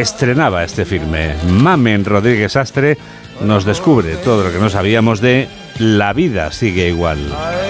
[0.00, 1.34] estrenaba este filme.
[1.48, 2.98] Mamen Rodríguez Astre
[3.40, 7.18] nos descubre todo lo que no sabíamos de La vida sigue igual.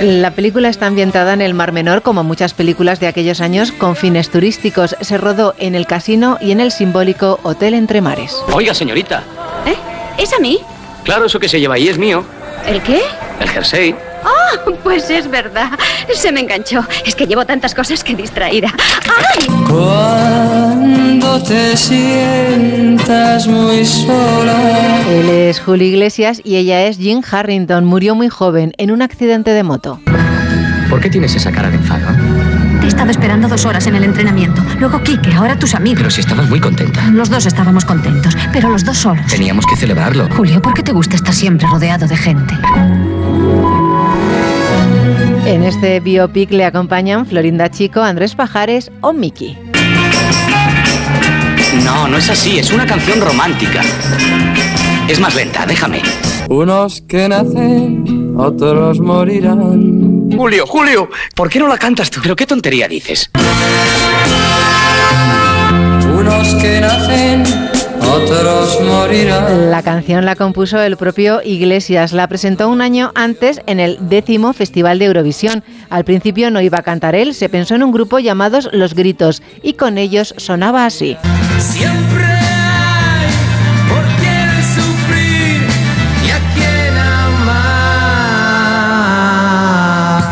[0.01, 3.97] La película está ambientada en el Mar Menor, como muchas películas de aquellos años, con
[3.97, 4.97] fines turísticos.
[5.01, 8.35] Se rodó en el casino y en el simbólico Hotel Entre Mares.
[8.53, 9.23] Oiga, señorita.
[9.67, 10.23] ¿Eh?
[10.23, 10.61] ¿Es a mí?
[11.05, 12.25] Claro, eso que se lleva ahí es mío.
[12.67, 13.01] ¿El qué?
[13.41, 13.95] El jersey.
[14.25, 15.71] Ah, pues es verdad.
[16.15, 16.85] Se me enganchó.
[17.05, 18.73] Es que llevo tantas cosas que distraída.
[19.37, 19.47] ¡Ay!
[19.69, 24.57] Cuando te sientas muy sola.
[25.11, 27.85] Él es Julio Iglesias y ella es Jean Harrington.
[27.85, 30.01] Murió muy joven en un accidente de moto.
[30.89, 32.07] ¿Por qué tienes esa cara de enfado?
[32.81, 34.63] Te he estado esperando dos horas en el entrenamiento.
[34.79, 35.99] Luego Quique, ahora tus amigos.
[35.99, 37.03] Pero si estabas muy contenta.
[37.09, 39.27] Los dos estábamos contentos, pero los dos solos.
[39.27, 40.29] Teníamos que celebrarlo.
[40.37, 42.55] Julio, ¿por qué te gusta estar siempre rodeado de gente?
[45.65, 49.57] En este biopic le acompañan Florinda Chico, Andrés Pajares o Miki.
[51.83, 52.59] No, no es así.
[52.59, 53.81] Es una canción romántica.
[55.09, 56.03] Es más lenta, déjame.
[56.51, 60.29] Unos que nacen, otros morirán.
[60.37, 62.21] Julio, Julio, ¿por qué no la cantas tú?
[62.23, 63.31] ¿Pero qué tontería dices?
[66.15, 67.43] Unos que nacen,
[68.05, 69.71] otros morirán.
[69.71, 72.13] La canción la compuso el propio Iglesias.
[72.13, 75.65] La presentó un año antes en el décimo Festival de Eurovisión.
[75.91, 79.43] Al principio no iba a cantar él, se pensó en un grupo llamados Los Gritos
[79.63, 81.17] y con ellos sonaba así.
[81.59, 83.29] Siempre hay
[83.89, 85.63] por quien sufrir
[86.27, 87.65] y a quien amar.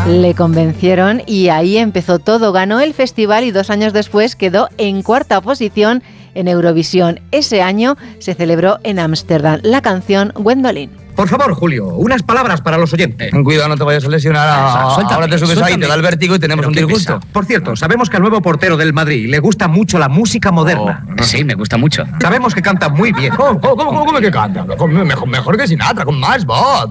[0.07, 2.51] Le convencieron y ahí empezó todo.
[2.51, 6.03] Ganó el festival y dos años después quedó en cuarta posición
[6.35, 7.19] en Eurovisión.
[7.31, 11.03] Ese año se celebró en Ámsterdam la canción Gwendolyn.
[11.15, 13.31] Por favor, Julio, unas palabras para los oyentes.
[13.43, 14.47] Cuidado, no te vayas a lesionar.
[14.49, 17.19] Ah, suéltame, Ahora te subes ahí, te da el vértigo y tenemos un disgusto.
[17.31, 21.05] Por cierto, sabemos que al nuevo portero del Madrid le gusta mucho la música moderna.
[21.21, 22.03] Sí, me gusta mucho.
[22.19, 23.33] Sabemos que canta muy bien.
[23.35, 24.63] ¿Cómo, cómo, cómo, cómo que canta?
[24.63, 26.89] Mejor, mejor que Sinatra, con más voz.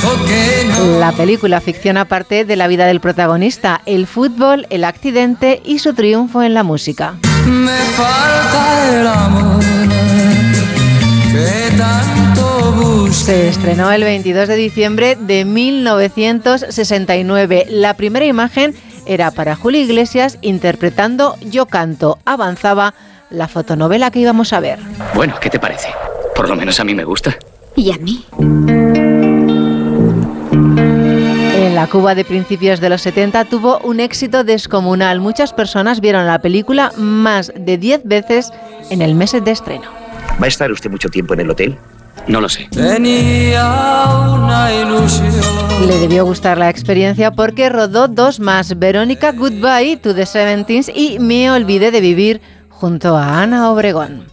[0.00, 0.98] Dijo que no.
[1.00, 5.92] La película ficciona parte de la vida del protagonista, el fútbol, el accidente y su
[5.92, 7.16] triunfo en la música.
[7.46, 9.60] Me falta el amor
[11.32, 13.12] que tanto busco.
[13.12, 17.66] Se estrenó el 22 de diciembre de 1969.
[17.68, 22.20] La primera imagen era para Julio Iglesias interpretando Yo canto.
[22.24, 22.94] Avanzaba
[23.30, 24.78] la fotonovela que íbamos a ver.
[25.14, 25.88] Bueno, ¿qué te parece?
[26.36, 27.36] Por lo menos a mí me gusta.
[27.74, 28.24] ¿Y a mí?
[31.78, 35.20] La Cuba de principios de los 70 tuvo un éxito descomunal.
[35.20, 38.50] Muchas personas vieron la película más de 10 veces
[38.90, 39.84] en el mes de estreno.
[40.42, 41.78] ¿Va a estar usted mucho tiempo en el hotel?
[42.26, 42.66] No lo sé.
[42.72, 45.30] Tenía una ilusión.
[45.86, 51.20] Le debió gustar la experiencia porque rodó dos más, Verónica Goodbye to the Seventeens y
[51.20, 54.26] Me Olvidé de Vivir junto a Ana Obregón.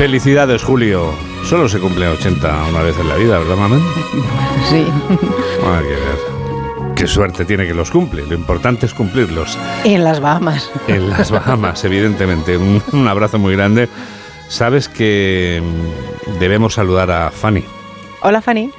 [0.00, 1.12] Felicidades, Julio.
[1.44, 3.82] Solo se cumplen 80 una vez en la vida, ¿verdad, mamen?
[4.70, 4.86] Sí.
[5.62, 8.24] Ah, qué, qué suerte tiene que los cumple.
[8.26, 9.58] Lo importante es cumplirlos.
[9.84, 10.70] En las Bahamas.
[10.88, 12.56] En las Bahamas, evidentemente.
[12.56, 13.90] Un, un abrazo muy grande.
[14.48, 15.62] Sabes que
[16.38, 17.62] debemos saludar a Fanny.
[18.22, 18.72] Hola Fanny.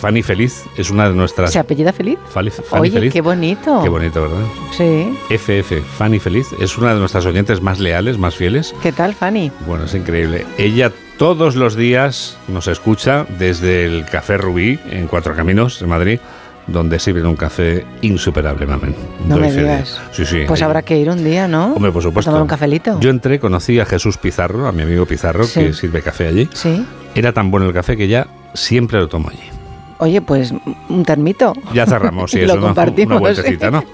[0.00, 1.52] Fanny Feliz es una de nuestras...
[1.52, 2.18] ¿Se apellida Feliz?
[2.30, 3.12] Fanny, Fanny Oye, Feliz.
[3.12, 3.80] qué bonito.
[3.82, 4.46] Qué bonito, ¿verdad?
[4.72, 5.14] Sí.
[5.28, 8.74] FF, Fanny Feliz, es una de nuestras oyentes más leales, más fieles.
[8.82, 9.52] ¿Qué tal Fanny?
[9.66, 10.46] Bueno, es increíble.
[10.56, 16.18] Ella todos los días nos escucha desde el Café Rubí en Cuatro Caminos, en Madrid,
[16.66, 18.94] donde sirven un café insuperable, mamen.
[19.26, 20.00] No Doy me digas.
[20.12, 20.44] Sí, sí.
[20.48, 21.74] Pues habrá que ir un día, ¿no?
[21.74, 22.30] Hombre, por supuesto.
[22.30, 22.98] A tomar un cafelito.
[23.00, 25.60] Yo entré, conocí a Jesús Pizarro, a mi amigo Pizarro, Sí.
[25.60, 26.48] que sirve café allí.
[26.54, 26.86] Sí.
[27.14, 29.40] Era tan bueno el café que ya siempre lo tomo allí.
[30.00, 30.52] Oye, pues
[30.88, 31.52] un termito.
[31.74, 32.62] Ya cerramos, sí, Lo eso, ¿no?
[32.62, 33.70] compartimos, Una vueltecita.
[33.70, 33.84] ¿no?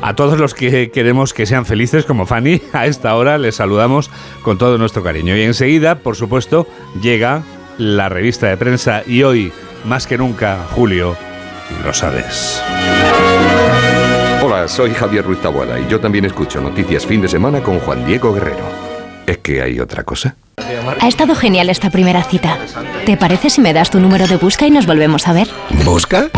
[0.00, 4.10] A todos los que queremos que sean felices como Fanny, a esta hora les saludamos
[4.42, 5.36] con todo nuestro cariño.
[5.36, 6.66] Y enseguida, por supuesto,
[7.00, 7.42] llega
[7.76, 9.52] la revista de prensa y hoy,
[9.84, 11.16] más que nunca, Julio,
[11.84, 12.62] lo sabes.
[14.44, 18.06] Hola, soy Javier Ruiz Taboada y yo también escucho Noticias Fin de Semana con Juan
[18.06, 18.64] Diego Guerrero.
[19.26, 20.36] ¿Es que hay otra cosa?
[21.00, 22.58] Ha estado genial esta primera cita.
[23.06, 25.48] ¿Te parece si me das tu número de busca y nos volvemos a ver?
[25.84, 26.28] ¿Busca?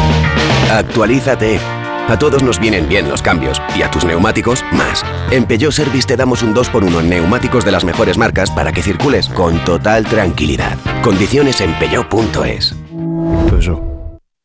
[0.71, 1.61] Actualízate.
[2.09, 5.03] A todos nos vienen bien los cambios y a tus neumáticos más.
[5.31, 8.83] En Peugeot Service te damos un 2x1 en neumáticos de las mejores marcas para que
[8.83, 10.77] circules con total tranquilidad.
[11.03, 12.75] Condiciones en peugeot.es.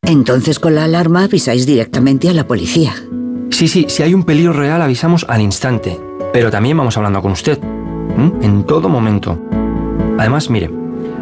[0.03, 2.95] Entonces con la alarma avisáis directamente a la policía.
[3.51, 5.99] Sí, sí, si hay un peligro real avisamos al instante.
[6.31, 7.59] Pero también vamos hablando con usted.
[8.17, 8.31] ¿m?
[8.41, 9.39] En todo momento.
[10.19, 10.69] Además, mire,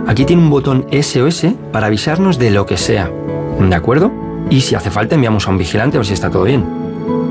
[0.07, 3.11] aquí tiene un botón SOS para avisarnos de lo que sea.
[3.59, 4.11] ¿De acuerdo?
[4.49, 6.65] Y si hace falta enviamos a un vigilante a ver si está todo bien.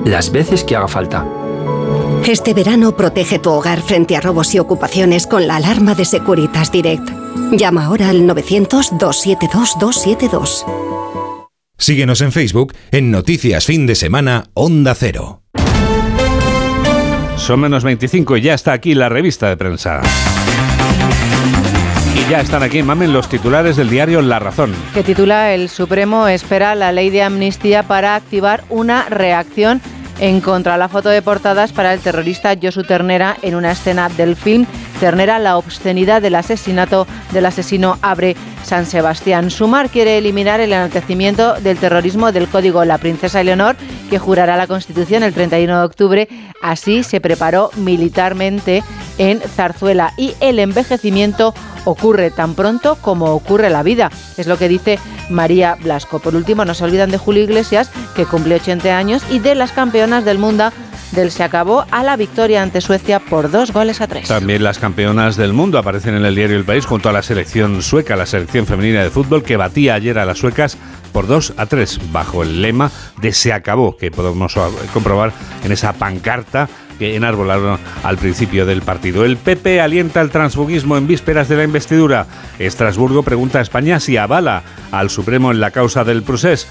[0.05, 1.27] Las veces que haga falta.
[2.25, 6.71] Este verano protege tu hogar frente a robos y ocupaciones con la alarma de Securitas
[6.71, 7.11] Direct.
[7.53, 10.65] Llama ahora al 900-272-272.
[11.79, 15.43] Síguenos en Facebook en Noticias Fin de Semana Onda Cero.
[17.37, 20.01] Son menos 25 y ya está aquí la revista de prensa.
[22.15, 24.75] Y ya están aquí, mamen, los titulares del diario La Razón.
[24.95, 29.81] que titula El Supremo espera la ley de amnistía para activar una reacción
[30.19, 34.09] en contra de la foto de portadas para el terrorista Josu Ternera en una escena
[34.09, 34.67] del film
[34.99, 38.35] Ternera, la obscenidad del asesinato del asesino Abre
[38.67, 39.51] San Sebastián.
[39.53, 43.77] Sumar quiere eliminar el enaltecimiento del terrorismo del código La Princesa Eleonor,
[44.11, 46.29] que jurará la Constitución el 31 de octubre.
[46.61, 48.83] Así se preparó militarmente
[49.19, 51.55] en Zarzuela y el envejecimiento
[51.85, 54.11] ocurre tan pronto como ocurre la vida.
[54.37, 54.99] Es lo que dice
[55.31, 56.19] María Blasco.
[56.19, 59.71] Por último, no se olvidan de Julio Iglesias, que cumple 80 años, y de las
[59.71, 60.73] campeonas del mundo
[61.13, 64.29] del se acabó a la victoria ante Suecia por dos goles a tres.
[64.29, 67.83] También las campeonas del mundo aparecen en el diario El País junto a la selección
[67.83, 70.77] sueca, la selección femenina de fútbol que batía ayer a las suecas
[71.13, 72.91] por 2 a 3 bajo el lema
[73.21, 74.55] de se acabó, que podemos
[74.93, 75.33] comprobar
[75.65, 79.25] en esa pancarta que enarbolaron al principio del partido.
[79.25, 82.27] El PP alienta el transfugismo en vísperas de la investidura.
[82.59, 86.67] Estrasburgo pregunta a España si avala al Supremo en la causa del procés.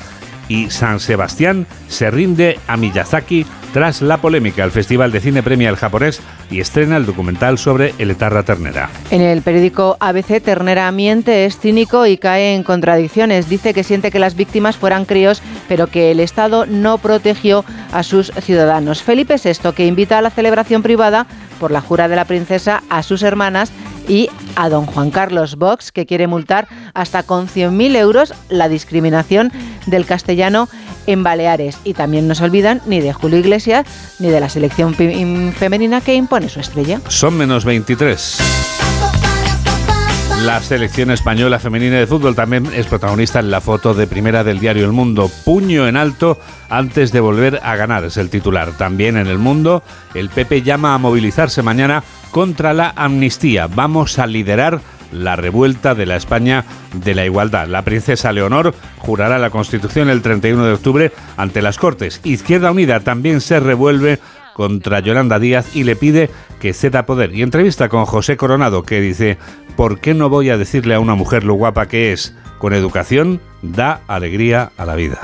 [0.47, 4.63] Y San Sebastián se rinde a Miyazaki tras la polémica.
[4.63, 8.89] El Festival de Cine premia el japonés y estrena el documental sobre el Etarra Ternera.
[9.11, 13.49] En el periódico ABC, Ternera miente, es cínico y cae en contradicciones.
[13.49, 18.03] Dice que siente que las víctimas fueran críos, pero que el Estado no protegió a
[18.03, 19.03] sus ciudadanos.
[19.03, 21.27] Felipe VI, que invita a la celebración privada
[21.59, 23.73] por la jura de la princesa a sus hermanas
[24.07, 29.51] y a don Juan Carlos Vox, que quiere multar hasta con 100.000 euros la discriminación
[29.85, 30.67] del castellano
[31.07, 31.77] en Baleares.
[31.83, 33.85] Y también no se olvidan ni de Julio Iglesias
[34.19, 37.01] ni de la selección femenina que impone su estrella.
[37.07, 38.74] Son menos 23.
[40.43, 44.59] La selección española femenina de fútbol también es protagonista en la foto de primera del
[44.59, 45.31] diario El Mundo.
[45.43, 46.37] Puño en alto
[46.69, 48.73] antes de volver a ganar, es el titular.
[48.77, 49.81] También en El Mundo,
[50.13, 53.67] el PP llama a movilizarse mañana contra la amnistía.
[53.67, 54.81] Vamos a liderar
[55.11, 57.67] la revuelta de la España de la igualdad.
[57.67, 62.21] La princesa Leonor jurará la Constitución el 31 de octubre ante las Cortes.
[62.23, 64.19] Izquierda Unida también se revuelve
[64.55, 66.29] contra Yolanda Díaz y le pide
[66.61, 67.35] que ceda poder.
[67.35, 69.37] Y entrevista con José Coronado que dice,
[69.75, 72.33] ¿por qué no voy a decirle a una mujer lo guapa que es?
[72.57, 75.19] Con educación da alegría a la vida.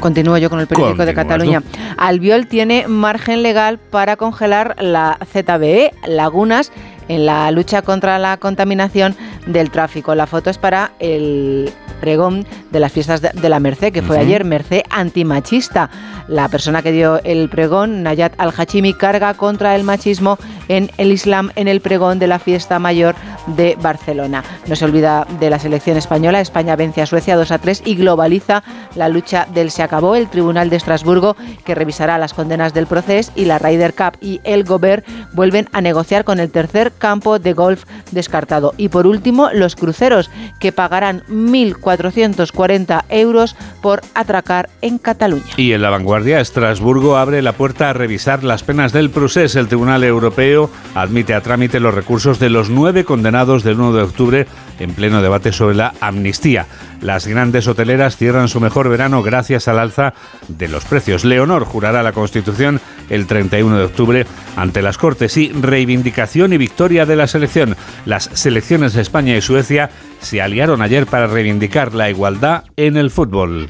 [0.00, 1.62] Continúo yo con el periódico de Cataluña.
[1.98, 6.72] Albiol tiene margen legal para congelar la ZBE, Lagunas,
[7.08, 9.14] en la lucha contra la contaminación
[9.46, 10.14] del tráfico.
[10.14, 14.18] La foto es para el pregón de las fiestas de, de la Merced, que fue
[14.18, 15.90] ayer, Merced antimachista.
[16.28, 20.38] La persona que dio el pregón, Nayat Al-Hachimi, carga contra el machismo
[20.68, 23.16] en el Islam en el pregón de la fiesta mayor
[23.48, 24.44] de Barcelona.
[24.66, 26.40] No se olvida de la selección española.
[26.40, 28.62] España vence a Suecia 2 a 3 y globaliza
[28.94, 30.14] la lucha del se acabó.
[30.14, 34.40] El Tribunal de Estrasburgo, que revisará las condenas del proceso, y la Ryder Cup y
[34.44, 38.74] el Gobert vuelven a negociar con el tercer campo de golf descartado.
[38.76, 45.52] Y por último, los cruceros, que pagarán 1.440 euros por atracar en Cataluña.
[45.56, 49.56] Y en la vanguardia, Estrasburgo abre la puerta a revisar las penas del procés.
[49.56, 54.02] El Tribunal Europeo admite a trámite los recursos de los nueve condenados del 1 de
[54.02, 54.46] octubre
[54.78, 56.66] en pleno debate sobre la amnistía.
[57.00, 60.14] Las grandes hoteleras cierran su mejor verano gracias al alza
[60.48, 61.24] de los precios.
[61.24, 64.26] Leonor jurará la Constitución el 31 de octubre
[64.56, 67.76] ante las Cortes y reivindicación y victoria de la selección.
[68.04, 69.90] Las selecciones de España y Suecia
[70.20, 73.68] se aliaron ayer para reivindicar la igualdad en el fútbol.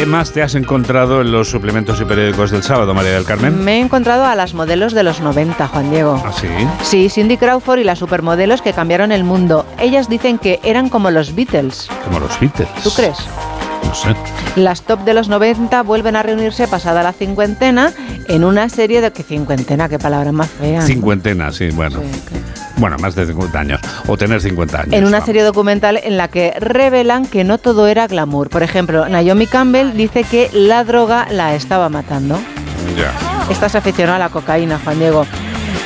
[0.00, 3.62] ¿Qué más te has encontrado en los suplementos y periódicos del sábado, María del Carmen?
[3.62, 6.22] Me he encontrado a las modelos de los 90, Juan Diego.
[6.24, 6.48] ¿Ah, sí?
[6.82, 9.66] Sí, Cindy Crawford y las supermodelos que cambiaron el mundo.
[9.78, 11.90] Ellas dicen que eran como los Beatles.
[12.06, 12.70] Como los Beatles.
[12.82, 13.18] ¿Tú crees?
[13.84, 14.14] No sé.
[14.56, 17.92] Las top de los 90 vuelven a reunirse pasada la cincuentena
[18.28, 19.12] en una serie de...
[19.12, 19.88] ¿Qué cincuentena?
[19.88, 20.82] ¿Qué palabra más fea?
[20.82, 22.00] Cincuentena, sí, bueno.
[22.76, 23.80] Bueno, más de 50 años.
[24.06, 24.92] O tener 50 años.
[24.94, 28.48] en una serie documental en la que revelan que no todo era glamour.
[28.48, 32.38] Por ejemplo, Naomi Campbell dice que la droga la estaba matando.
[32.96, 33.12] Ya.
[33.50, 35.26] Esta se aficionó a la cocaína, Juan Diego.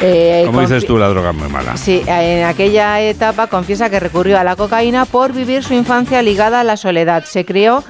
[0.03, 1.76] Eh, Como dices tú, la droga es muy mala.
[1.76, 6.61] Sí, en aquella etapa confiesa que recurrió a la cocaína por vivir su infancia ligada
[6.61, 7.24] a la soledad.
[7.24, 7.84] Se crió,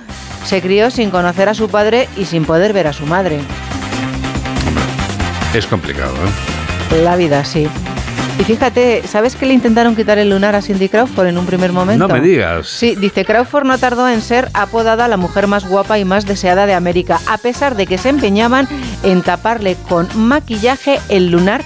[0.45, 3.41] se crió sin conocer a su padre y sin poder ver a su madre.
[5.55, 6.13] Es complicado,
[6.91, 7.03] ¿eh?
[7.03, 7.67] La vida, sí.
[8.39, 11.73] Y fíjate, ¿sabes que le intentaron quitar el lunar a Cindy Crawford en un primer
[11.73, 12.09] momento?
[12.09, 12.67] No me digas.
[12.67, 16.67] Sí, dice Crawford no tardó en ser apodada la mujer más guapa y más deseada
[16.67, 18.67] de América, a pesar de que se empeñaban
[19.05, 21.63] en taparle con maquillaje el lunar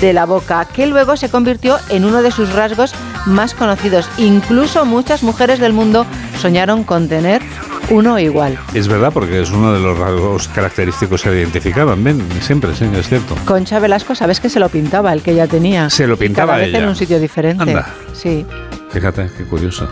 [0.00, 2.94] de la boca, que luego se convirtió en uno de sus rasgos
[3.26, 4.08] más conocidos.
[4.18, 6.06] Incluso muchas mujeres del mundo
[6.40, 7.42] soñaron con tener
[7.90, 8.58] uno igual.
[8.74, 12.02] Es verdad, porque es uno de los rasgos característicos que identificaban.
[12.02, 13.34] Ven, siempre, sí, es cierto.
[13.44, 15.88] Concha Velasco, ¿sabes que se lo pintaba el que ella tenía?
[15.90, 16.78] Se lo pintaba Cada vez ella.
[16.84, 17.62] en un sitio diferente.
[17.62, 17.86] Anda.
[18.12, 18.44] Sí.
[18.90, 19.88] Fíjate, qué curioso.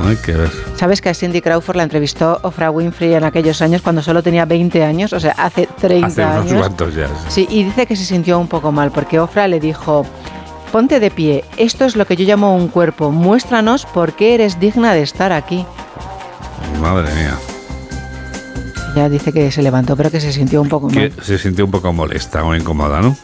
[0.00, 0.50] Hay que ver.
[0.76, 4.44] ¿Sabes que a Cindy Crawford la entrevistó Oprah Winfrey en aquellos años cuando solo tenía
[4.44, 5.12] 20 años?
[5.12, 6.58] O sea, hace 30 Hace unos años.
[6.58, 7.08] cuantos ya.
[7.28, 10.04] Sí, y dice que se sintió un poco mal porque Ofra le dijo,
[10.72, 14.60] ponte de pie, esto es lo que yo llamo un cuerpo, muéstranos por qué eres
[14.60, 15.64] digna de estar aquí.
[16.80, 17.34] Madre mía.
[18.94, 21.12] Ya dice que se levantó, pero que se sintió un poco mal.
[21.22, 23.16] se sintió un poco molesta o incómoda, ¿no?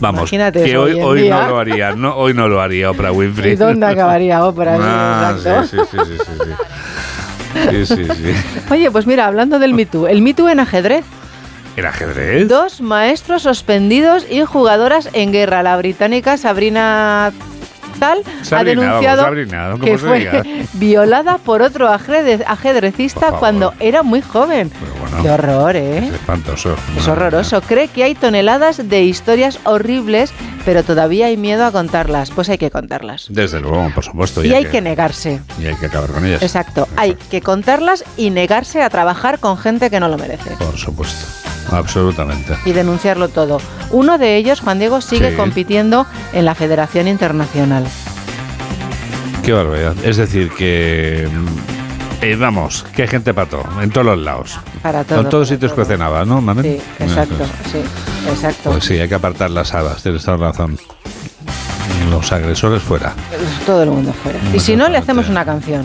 [0.00, 1.42] Vamos, Imagínate que hoy, hoy en hoy día.
[1.42, 3.52] no lo haría, no, hoy no lo haría Oprah Winfrey.
[3.52, 4.76] ¿Y dónde acabaría Oprah?
[4.80, 5.68] Ah, exacto.
[5.68, 7.86] sí, sí, sí, sí, sí, sí.
[7.86, 8.34] Sí, sí.
[8.70, 11.04] Oye, pues mira, hablando del Me Too, el Me Too en ajedrez.
[11.76, 12.48] ¿El ajedrez?
[12.48, 15.62] Dos maestros suspendidos y jugadoras en guerra.
[15.62, 17.32] La británica Sabrina
[18.50, 24.70] Ha denunciado Sabrina, que fue violada por otro ajedrez- ajedrecista cuando era muy joven.
[25.22, 25.98] Qué horror, ¿eh?
[26.08, 26.74] Es espantoso.
[26.96, 27.60] Es horroroso.
[27.60, 30.32] Cree que hay toneladas de historias horribles,
[30.64, 32.30] pero todavía hay miedo a contarlas.
[32.30, 33.26] Pues hay que contarlas.
[33.28, 34.42] Desde luego, por supuesto.
[34.44, 35.40] Y hay que negarse.
[35.60, 36.42] y hay que acabar con ellas.
[36.42, 36.88] Exacto.
[36.96, 40.50] Hay que contarlas y negarse a trabajar con gente que no lo merece.
[40.58, 41.26] Por supuesto.
[41.70, 42.56] Absolutamente.
[42.64, 43.58] y denunciarlo todo.
[43.90, 45.36] Uno de ellos, Juan Diego, sigue Sí.
[45.36, 47.84] compitiendo en la Federación Internacional.
[49.42, 49.94] Qué barbaridad.
[50.04, 51.28] Es decir, que.
[51.30, 54.58] mm, eh, vamos, hay gente para todo, en todos los lados.
[54.82, 55.20] Para todo.
[55.20, 55.84] en todos sitios todo.
[55.84, 56.64] cocinaba, ¿no, Mamen?
[56.64, 57.78] Sí, exacto, sí,
[58.30, 58.70] exacto.
[58.70, 60.78] Pues sí, hay que apartar las habas, tienes toda razón.
[62.10, 63.14] Los agresores fuera.
[63.66, 64.38] Todo el mundo fuera.
[64.54, 65.84] Y si no, le hacemos una canción,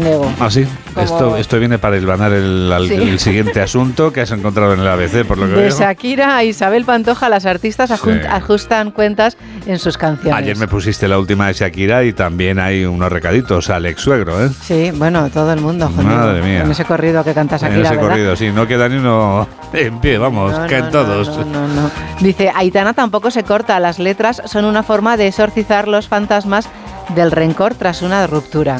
[0.00, 0.30] Diego.
[0.40, 0.66] Ah, sí.
[0.94, 2.94] Como- Esto, esto viene para hilvanar el, al- Sí.
[2.94, 5.78] el siguiente asunto que has encontrado en el ABC, por lo que De veo.
[5.78, 8.10] Shakira a Isabel Pantoja, las artistas Sí.
[8.28, 10.34] ajustan cuentas en sus canciones.
[10.38, 14.44] Ayer me pusiste la última de Shakira y también hay unos recaditos al ex suegro,
[14.44, 14.50] ¿eh?
[14.62, 16.62] Sí, bueno, todo el mundo, Juan Madre mía.
[16.62, 18.08] En ese corrido que canta en Shakira, ese ¿verdad?
[18.10, 21.28] corrido, sí, no queda ni uno en pie, vamos, No, caen no, todos.
[21.28, 21.90] no, no, no.
[22.20, 26.68] Dice, Aitana tampoco se corta, las letras son una forma de exorcizar los fantasmas
[27.14, 28.78] del rencor tras una ruptura.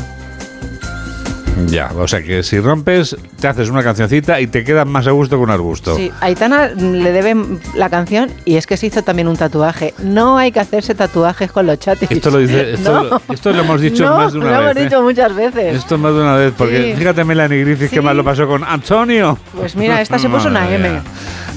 [1.68, 3.16] Ya, o sea que si rompes,
[3.46, 5.94] te haces una cancioncita y te quedas más a gusto que un arbusto.
[5.96, 9.94] Sí, Aitana le deben la canción y es que se hizo también un tatuaje.
[10.02, 12.10] No hay que hacerse tatuajes con los chatis.
[12.10, 13.04] Esto lo dice, esto, No.
[13.04, 14.60] lo, esto lo hemos dicho No, más de una lo vez.
[14.70, 14.84] hemos ¿eh?
[14.84, 15.76] dicho muchas veces.
[15.76, 16.98] Esto más de una vez, porque Sí.
[16.98, 19.38] fíjate Melanie Griffith que más lo pasó con Antonio.
[19.56, 21.00] Pues mira, esta se puso una M.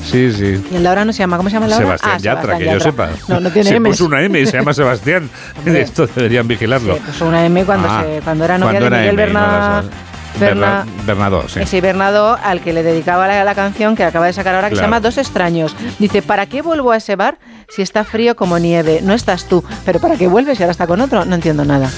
[0.05, 0.63] Sí, sí.
[0.71, 1.85] Y el Laura no se llama, ¿cómo se llama Laura?
[1.97, 3.09] Sebastián Ah, Yatra, que yo sepa.
[3.27, 3.89] No, no tiene Se M.
[3.89, 5.27] puso una M y se llama Sebastián.
[5.65, 6.97] Esto deberían vigilarlo.
[6.97, 10.08] Puso una M cuando, Ah, se, cuando era novia cuando de Miguel M, no
[10.39, 11.59] Berna- Bernadó, sí.
[11.61, 14.75] Ese Bernardo al que le dedicaba la, la canción que acaba de sacar ahora que
[14.75, 15.75] se llama Dos extraños.
[15.99, 17.37] Dice, ¿para qué vuelvo a ese bar
[17.69, 18.99] si está frío como nieve?
[19.03, 19.63] No estás tú.
[19.85, 21.25] Pero ¿para qué vuelves si ahora está con otro?
[21.25, 21.89] No entiendo nada.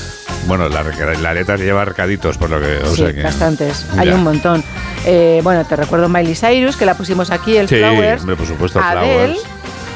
[0.47, 0.83] Bueno, la,
[1.21, 2.77] la letra lleva arcaditos, por lo que.
[2.83, 3.85] O sí, sea que, bastantes.
[3.97, 4.63] Hay un montón.
[5.05, 8.21] Eh, bueno, te recuerdo Miley Cyrus, que la pusimos aquí, el Sí, Flowers.
[8.21, 9.39] hombre, por supuesto, Adele, Flowers.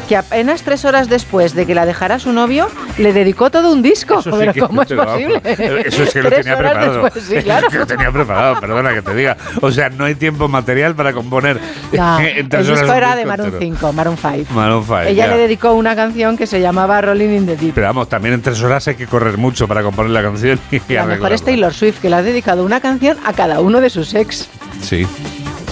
[0.07, 3.81] Que apenas tres horas después de que la dejara su novio, le dedicó todo un
[3.81, 4.21] disco.
[4.21, 5.41] Sí Pero ¿cómo es posible?
[5.85, 7.03] Eso es que lo tenía preparado.
[7.03, 7.67] después, sí, claro.
[7.69, 9.37] que lo tenía preparado, perdona que te diga.
[9.61, 11.59] O sea, no hay tiempo material para componer.
[11.95, 13.73] No, el disco era de Maroon entero.
[13.77, 14.53] 5, Maroon 5.
[14.53, 15.31] Maroon five, Ella ya.
[15.35, 17.73] le dedicó una canción que se llamaba Rolling in the Deep.
[17.73, 20.79] Pero vamos, también en tres horas hay que correr mucho para componer la canción y
[20.79, 21.35] La mejor arreglarla.
[21.35, 24.49] es Taylor Swift, que le ha dedicado una canción a cada uno de sus ex.
[24.81, 25.07] Sí,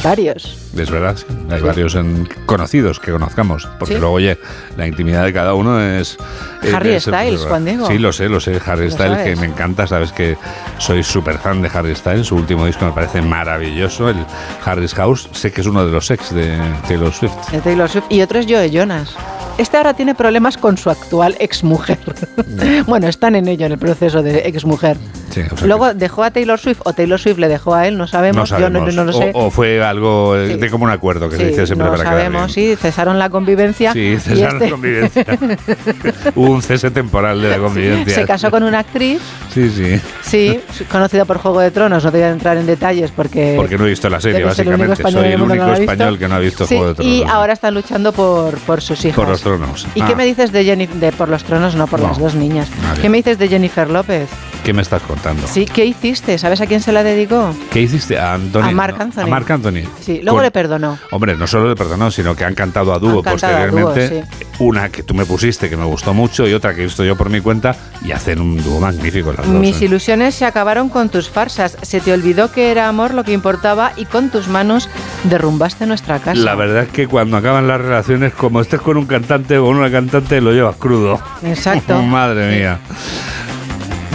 [0.04, 0.58] Varios.
[0.78, 1.16] es verdad.
[1.18, 1.26] sí.
[1.50, 3.68] Hay varios en- conocidos que conozcamos.
[3.80, 4.00] Porque Sí.
[4.00, 4.38] luego, oye,
[4.76, 6.18] la intimidad de cada uno es.
[6.62, 7.88] es- Harry es- Styles, Juan Diego.
[7.88, 8.60] Sí, lo sé, lo sé.
[8.66, 9.88] Harry Styles, que me encanta.
[9.88, 10.38] Sabes que
[10.78, 12.28] soy súper fan de Harry Styles.
[12.28, 14.10] Su último disco me parece maravilloso.
[14.10, 14.18] El
[14.66, 15.30] Harry's House.
[15.32, 17.34] Sé que es uno de los ex de Taylor Swift.
[17.52, 18.06] De Taylor Swift.
[18.10, 19.16] Y otro es Joe Jonas.
[19.58, 22.00] Este ahora tiene problemas con su actual exmujer.
[22.88, 24.98] bueno, están en ello, en el proceso de exmujer.
[25.34, 27.88] Sí, o sea que- Luego dejó a Taylor Swift o Taylor Swift le dejó a
[27.88, 28.50] él, no no sabemos.
[28.50, 28.96] Yo no, sabemos.
[28.96, 29.32] no lo sé.
[29.34, 32.04] O, o fue algo eh, de común acuerdo que se Sí, dice siempre no para
[32.10, 32.70] sabemos, bien.
[32.72, 33.94] sí, cesaron la convivencia.
[33.94, 35.26] Sí, y cesaron este la convivencia.
[36.36, 38.16] Hubo un cese temporal de la convivencia.
[38.16, 39.20] Se casó con una actriz,
[39.54, 40.00] Sí, sí.
[40.22, 40.60] sí,
[40.92, 43.54] conocida por Juego de Tronos, no te voy a entrar en detalles porque...
[43.56, 44.96] Porque no he visto la serie, básicamente.
[45.12, 47.14] Soy el único español que no ha visto Juego de Tronos.
[47.14, 49.16] Y ahora están luchando por, por sus hijos.
[49.16, 49.88] Por los tronos.
[49.96, 52.36] ¿Y Ah, qué me dices de Jennifer, de por los tronos, no por las dos
[52.36, 52.68] niñas?
[53.02, 54.28] ¿Qué me dices de Jennifer López?
[54.64, 55.46] ¿Qué me estás contando?
[55.46, 56.38] Sí, ¿qué hiciste?
[56.38, 57.54] ¿Sabes a quién se la dedicó?
[57.70, 58.18] ¿Qué hiciste?
[58.18, 58.62] A Anthony.
[58.62, 59.04] A Marc ¿no?
[59.04, 59.22] Anthony.
[59.24, 59.82] A Marc Anthony.
[60.00, 60.98] Sí, luego Con- le perdonó.
[61.12, 64.24] Hombre, no solo le perdonó, sino que han cantado a dúo a posteriormente.
[64.60, 67.18] Una que tú me pusiste que me gustó mucho y otra que he visto yo
[67.18, 69.56] por mi cuenta y hacen un dúo magnífico las dos.
[69.56, 69.86] Mis ¿eh?
[69.86, 71.76] ilusiones se acabaron con tus farsas.
[71.82, 74.88] Se te olvidó que era amor lo que importaba y con tus manos
[75.26, 76.40] derrumbaste nuestra casa.
[76.40, 79.76] La verdad es que cuando acaban las relaciones, como estés con un cantante o con
[79.76, 81.20] una cantante, lo llevas crudo.
[81.44, 82.02] Exacto.
[82.02, 82.80] Madre mía.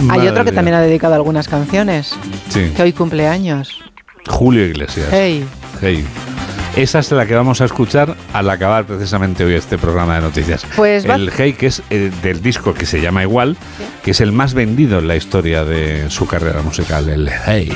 [0.09, 0.55] Hay otro que mía.
[0.55, 2.15] también ha dedicado algunas canciones.
[2.49, 2.71] Sí.
[2.75, 3.83] Que hoy cumple años.
[4.27, 5.07] Julio Iglesias.
[5.11, 5.45] Hey.
[5.81, 6.05] Hey.
[6.75, 10.65] Esa es la que vamos a escuchar al acabar precisamente hoy este programa de noticias.
[10.75, 13.57] Pues el Hey, que es eh, del disco que se llama igual,
[14.03, 17.73] que es el más vendido en la historia de su carrera musical, el Hey.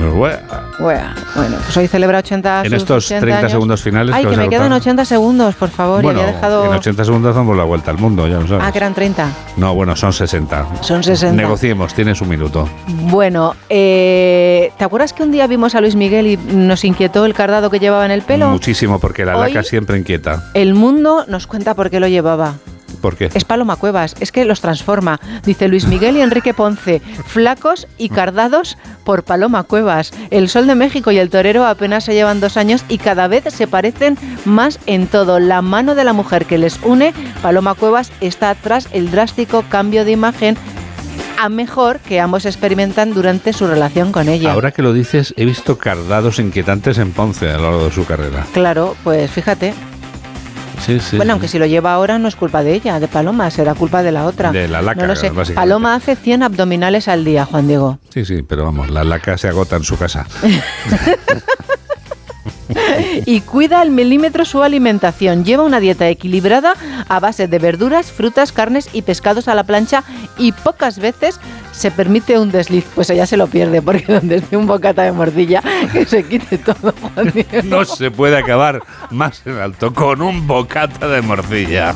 [0.00, 0.38] Muy bueno.
[0.78, 3.52] Pues hoy celebra 80 En estos 80 30 años.
[3.52, 4.80] segundos finales Ay, que que me quedan cortar.
[4.80, 6.02] 80 segundos, por favor.
[6.02, 6.64] bueno, y había dejado...
[6.64, 8.64] en 80 segundos damos la vuelta al mundo, ya lo sabes.
[8.66, 9.28] Ah, que eran 30.
[9.58, 10.66] No, bueno, son 60.
[10.80, 11.36] Son 60.
[11.40, 12.68] Negociemos, tienes un minuto.
[12.86, 17.34] Bueno, eh, ¿te acuerdas que un día vimos a Luis Miguel y nos inquietó el
[17.34, 18.48] cardado que llevaba en el pelo?
[18.50, 20.44] Muchísimo, porque la Hoy- laca siempre inquieta.
[20.54, 22.54] El mundo nos cuenta por qué lo llevaba.
[23.00, 23.30] ¿Por qué?
[23.34, 25.20] Es Paloma Cuevas, es que los transforma.
[25.44, 30.12] Dice Luis Miguel y Enrique Ponce, flacos y cardados por Paloma Cuevas.
[30.30, 33.44] El Sol de México y el Torero apenas se llevan dos años y cada vez
[33.48, 35.40] se parecen más en todo.
[35.40, 40.04] La mano de la mujer que les une, Paloma Cuevas, está tras el drástico cambio
[40.04, 40.56] de imagen
[41.40, 44.52] a mejor que ambos experimentan durante su relación con ella.
[44.52, 48.04] Ahora que lo dices, he visto cardados inquietantes en Ponce a lo largo de su
[48.04, 48.46] carrera.
[48.52, 49.72] Claro, pues fíjate.
[50.80, 51.16] Sí, sí.
[51.16, 54.02] bueno, aunque si lo lleva ahora no es culpa de ella, de Paloma, será culpa
[54.02, 54.50] de la otra.
[54.52, 55.30] De la laca, No lo sé.
[55.54, 57.98] Paloma hace 100 abdominales al día, Juan Diego.
[58.08, 60.26] Sí, sí, pero vamos, la laca se agota en su casa.
[63.26, 65.44] y cuida al milímetro su alimentación.
[65.44, 66.74] Lleva una dieta equilibrada
[67.08, 70.04] a base de verduras, frutas, carnes y pescados a la plancha
[70.38, 71.40] y pocas veces
[71.72, 72.84] se permite un desliz.
[72.94, 75.62] Pues ella se lo pierde porque donde esté un bocata de mordilla
[75.92, 77.62] que se quite todo, Juan Diego.
[77.64, 81.94] No se puede acabar más en alto con un bocata de morcilla.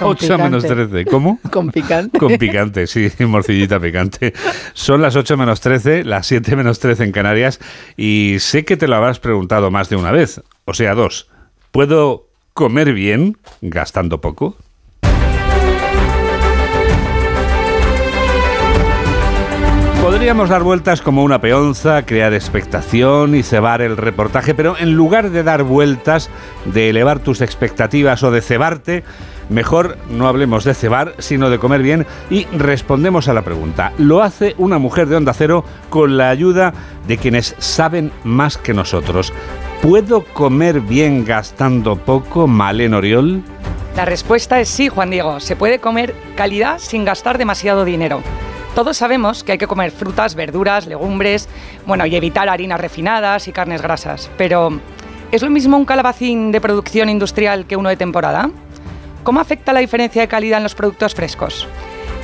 [0.00, 1.04] 8 menos 13.
[1.06, 1.38] ¿Cómo?
[1.50, 2.18] Con picante.
[2.18, 4.32] Con picante, sí, morcillita picante.
[4.72, 7.60] Son las 8 menos 13, las 7 menos 13 en Canarias
[7.96, 11.28] y sé que te lo habrás preguntado más de una vez, o sea, dos.
[11.70, 14.56] ¿Puedo comer bien gastando poco?
[20.06, 25.30] Podríamos dar vueltas como una peonza, crear expectación y cebar el reportaje, pero en lugar
[25.30, 26.30] de dar vueltas,
[26.64, 29.02] de elevar tus expectativas o de cebarte,
[29.48, 33.92] mejor no hablemos de cebar, sino de comer bien y respondemos a la pregunta.
[33.98, 36.72] ¿Lo hace una mujer de Onda Cero con la ayuda
[37.06, 39.32] de quienes saben más que nosotros?
[39.82, 43.42] ¿Puedo comer bien gastando poco, Malen Oriol?
[43.96, 45.40] La respuesta es sí, Juan Diego.
[45.40, 48.22] Se puede comer calidad sin gastar demasiado dinero.
[48.74, 51.48] Todos sabemos que hay que comer frutas, verduras, legumbres,
[51.86, 54.30] bueno, y evitar harinas refinadas y carnes grasas.
[54.36, 54.80] Pero,
[55.32, 58.50] ¿es lo mismo un calabacín de producción industrial que uno de temporada?
[59.26, 61.66] ¿Cómo afecta la diferencia de calidad en los productos frescos?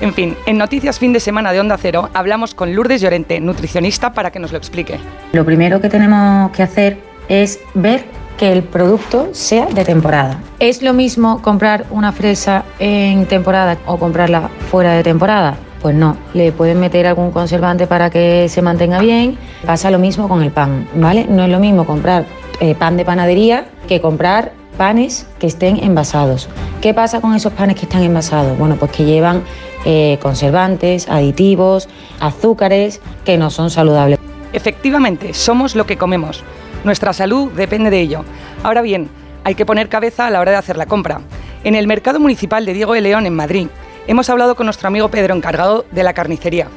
[0.01, 4.13] En fin, en Noticias Fin de Semana de Onda Cero hablamos con Lourdes Llorente, nutricionista,
[4.13, 5.01] para que nos lo explique.
[5.33, 6.99] Lo primero que tenemos que hacer
[7.29, 8.05] es ver
[8.39, 10.39] que el producto sea de temporada.
[10.61, 15.57] ¿Es lo mismo comprar una fresa en temporada o comprarla fuera de temporada?
[15.81, 19.37] Pues no, le pueden meter algún conservante para que se mantenga bien.
[19.67, 21.27] Pasa lo mismo con el pan, ¿vale?
[21.29, 22.27] No es lo mismo comprar
[22.61, 26.49] eh, pan de panadería que comprar panes que estén envasados.
[26.81, 28.59] ¿Qué pasa con esos panes que están envasados?
[28.59, 29.43] Bueno, pues que llevan
[29.85, 31.89] eh, conservantes, aditivos,
[32.21, 34.19] azúcares que no son saludables.
[34.53, 36.43] Efectivamente, somos lo que comemos.
[36.85, 38.25] Nuestra salud depende de ello.
[38.63, 39.09] Ahora bien,
[39.45, 41.21] hay que poner cabeza a la hora de hacer la compra.
[41.65, 43.69] En el mercado municipal de Diego de León, en Madrid,
[44.07, 46.69] hemos hablado con nuestro amigo Pedro, encargado de la carnicería.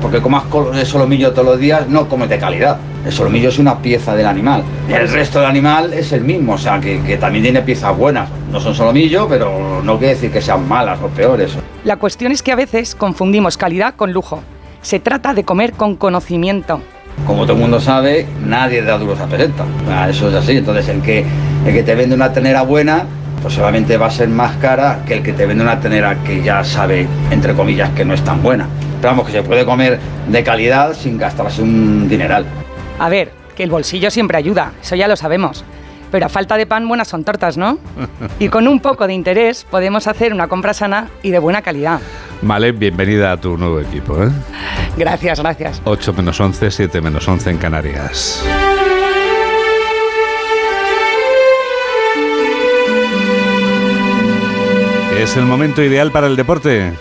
[0.00, 2.78] Porque comas el solomillo todos los días, no comes de calidad.
[3.04, 4.62] El solomillo es una pieza del animal.
[4.88, 8.28] El resto del animal es el mismo, o sea, que, que también tiene piezas buenas.
[8.50, 11.52] No son solomillo, pero no quiere decir que sean malas o peores.
[11.84, 14.42] La cuestión es que a veces confundimos calidad con lujo.
[14.80, 16.80] Se trata de comer con conocimiento.
[17.26, 19.28] Como todo el mundo sabe, nadie da duros a.
[19.90, 20.58] Ah, Eso es así.
[20.58, 21.24] Entonces, el que,
[21.66, 23.04] el que te vende una ternera buena,
[23.44, 26.42] pues seguramente va a ser más cara que el que te vende una tenera que
[26.42, 28.66] ya sabe, entre comillas, que no es tan buena.
[29.02, 32.46] Pero vamos, que se puede comer de calidad sin gastarse un dineral.
[32.98, 35.62] A ver, que el bolsillo siempre ayuda, eso ya lo sabemos.
[36.10, 37.76] Pero a falta de pan, buenas son tortas, ¿no?
[38.38, 42.00] Y con un poco de interés podemos hacer una compra sana y de buena calidad.
[42.40, 44.24] Vale, bienvenida a tu nuevo equipo.
[44.24, 44.30] ¿eh?
[44.96, 45.82] Gracias, gracias.
[45.84, 48.42] 8 menos 11, 7 menos 11 en Canarias.
[55.34, 56.92] Es el momento ideal para el deporte.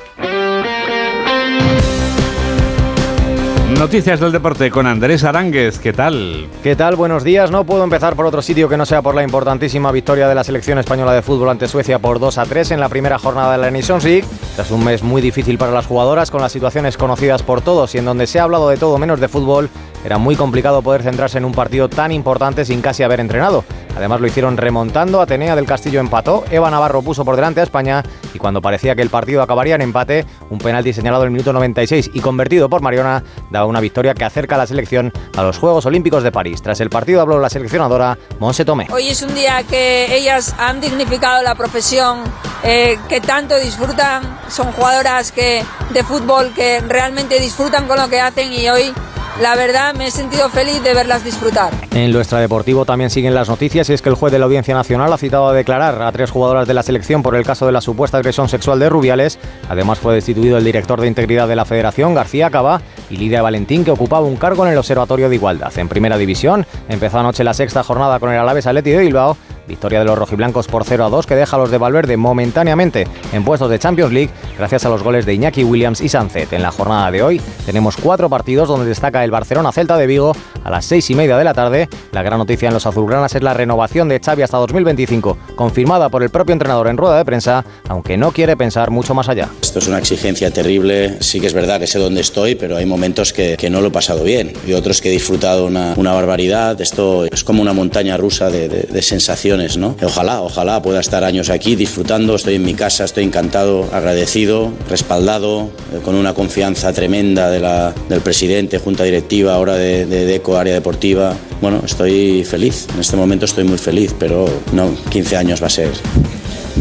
[3.77, 5.77] Noticias del deporte con Andrés Aránguez.
[5.77, 6.47] ¿Qué tal?
[6.63, 6.95] ¿Qué tal?
[6.95, 7.51] Buenos días.
[7.51, 10.43] No puedo empezar por otro sitio que no sea por la importantísima victoria de la
[10.43, 13.59] selección española de fútbol ante Suecia por 2 a 3 en la primera jornada de
[13.59, 14.25] la Nations League.
[14.55, 17.99] Tras un mes muy difícil para las jugadoras, con las situaciones conocidas por todos y
[17.99, 19.69] en donde se ha hablado de todo menos de fútbol,
[20.03, 23.63] era muy complicado poder centrarse en un partido tan importante sin casi haber entrenado.
[23.95, 28.03] Además lo hicieron remontando, Atenea del Castillo empató, Eva Navarro puso por delante a España
[28.33, 31.53] y cuando parecía que el partido acabaría en empate, un penalti señalado en el minuto
[31.53, 35.59] 96 y convertido por Mariona daba una victoria que acerca a la selección a los
[35.59, 36.61] Juegos Olímpicos de París.
[36.61, 38.63] Tras el partido habló la seleccionadora Monse.
[38.91, 42.19] Hoy es un día que ellas han dignificado la profesión
[42.63, 48.21] eh, que tanto disfrutan, son jugadoras que, de fútbol que realmente disfrutan con lo que
[48.21, 48.93] hacen y hoy
[49.41, 51.73] la verdad me he sentido feliz de verlas disfrutar.
[51.91, 54.73] En lo extradeportivo también siguen las noticias y es que el juez de la Audiencia
[54.73, 57.71] Nacional ha citado a declarar a tres jugadoras de la selección por el caso de
[57.71, 59.39] la supuesta agresión sexual de Rubiales.
[59.69, 63.84] Además fue destituido el director de integridad de la Federación, García Cava, y Lidia Valentín,
[63.84, 65.71] que ocupaba un cargo en el Observatorio de Igualdad.
[65.77, 69.38] En primera división empezó anoche la sexta jornada con el Alaves Atleti de Bilbao.
[69.68, 73.07] Victoria de los rojiblancos por 0 a 2 que deja a los de Valverde momentáneamente
[73.32, 76.51] en puestos de Champions League gracias a los goles de Iñaki Williams y Sancet.
[76.53, 80.34] En la jornada de hoy tenemos cuatro partidos donde destaca el Barcelona Celta de Vigo
[80.64, 81.89] a las seis y media de la tarde.
[82.11, 86.24] La gran noticia en los azulgranas es la renovación de Xavi hasta 2025, confirmada por
[86.24, 89.49] el propio entrenador en rueda de prensa, aunque no quiere pensar mucho más allá.
[89.61, 91.18] Esto es una exigencia terrible.
[91.22, 93.88] Sí que es verdad que sé dónde estoy, pero hay momentos que, que no lo
[93.88, 96.80] he pasado bien y otros que he disfrutado una, una barbaridad.
[96.80, 99.52] Esto es como una montaña rusa de, de, de sensaciones.
[99.77, 99.95] ¿No?
[100.01, 102.35] Ojalá, ojalá pueda estar años aquí disfrutando.
[102.35, 108.79] Estoy en mi casa, estoy encantado, agradecido, respaldado, eh, con una confianza tremenda del presidente,
[108.79, 111.35] junta directiva, ahora de, de DECO, área deportiva.
[111.61, 112.87] Bueno, estoy feliz.
[112.95, 115.91] En este momento estoy muy feliz, pero no, 15 años va a ser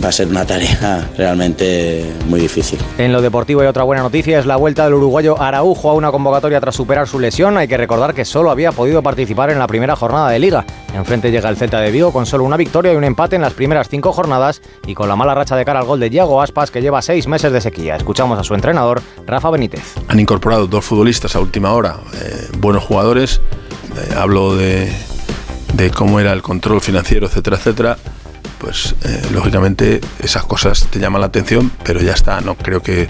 [0.02, 2.78] va a ser una tarea realmente muy difícil.
[2.98, 6.10] En lo deportivo y otra buena noticia es la vuelta del uruguayo Araujo a una
[6.10, 7.56] convocatoria tras superar su lesión.
[7.56, 10.64] Hay que recordar que solo había podido participar en la primera jornada de liga.
[10.94, 13.52] Enfrente llega el Celta de Vigo con solo una victoria y un empate en las
[13.52, 16.70] primeras cinco jornadas y con la mala racha de cara al gol de Diego Aspas
[16.70, 17.96] que lleva seis meses de sequía.
[17.96, 19.94] Escuchamos a su entrenador, Rafa Benítez.
[20.08, 23.40] Han incorporado dos futbolistas a última hora, eh, buenos jugadores.
[23.96, 24.92] Eh, hablo de,
[25.74, 27.98] de cómo era el control financiero, etcétera, etcétera
[28.58, 33.08] pues eh, lógicamente esas cosas te llaman la atención, pero ya está, no creo que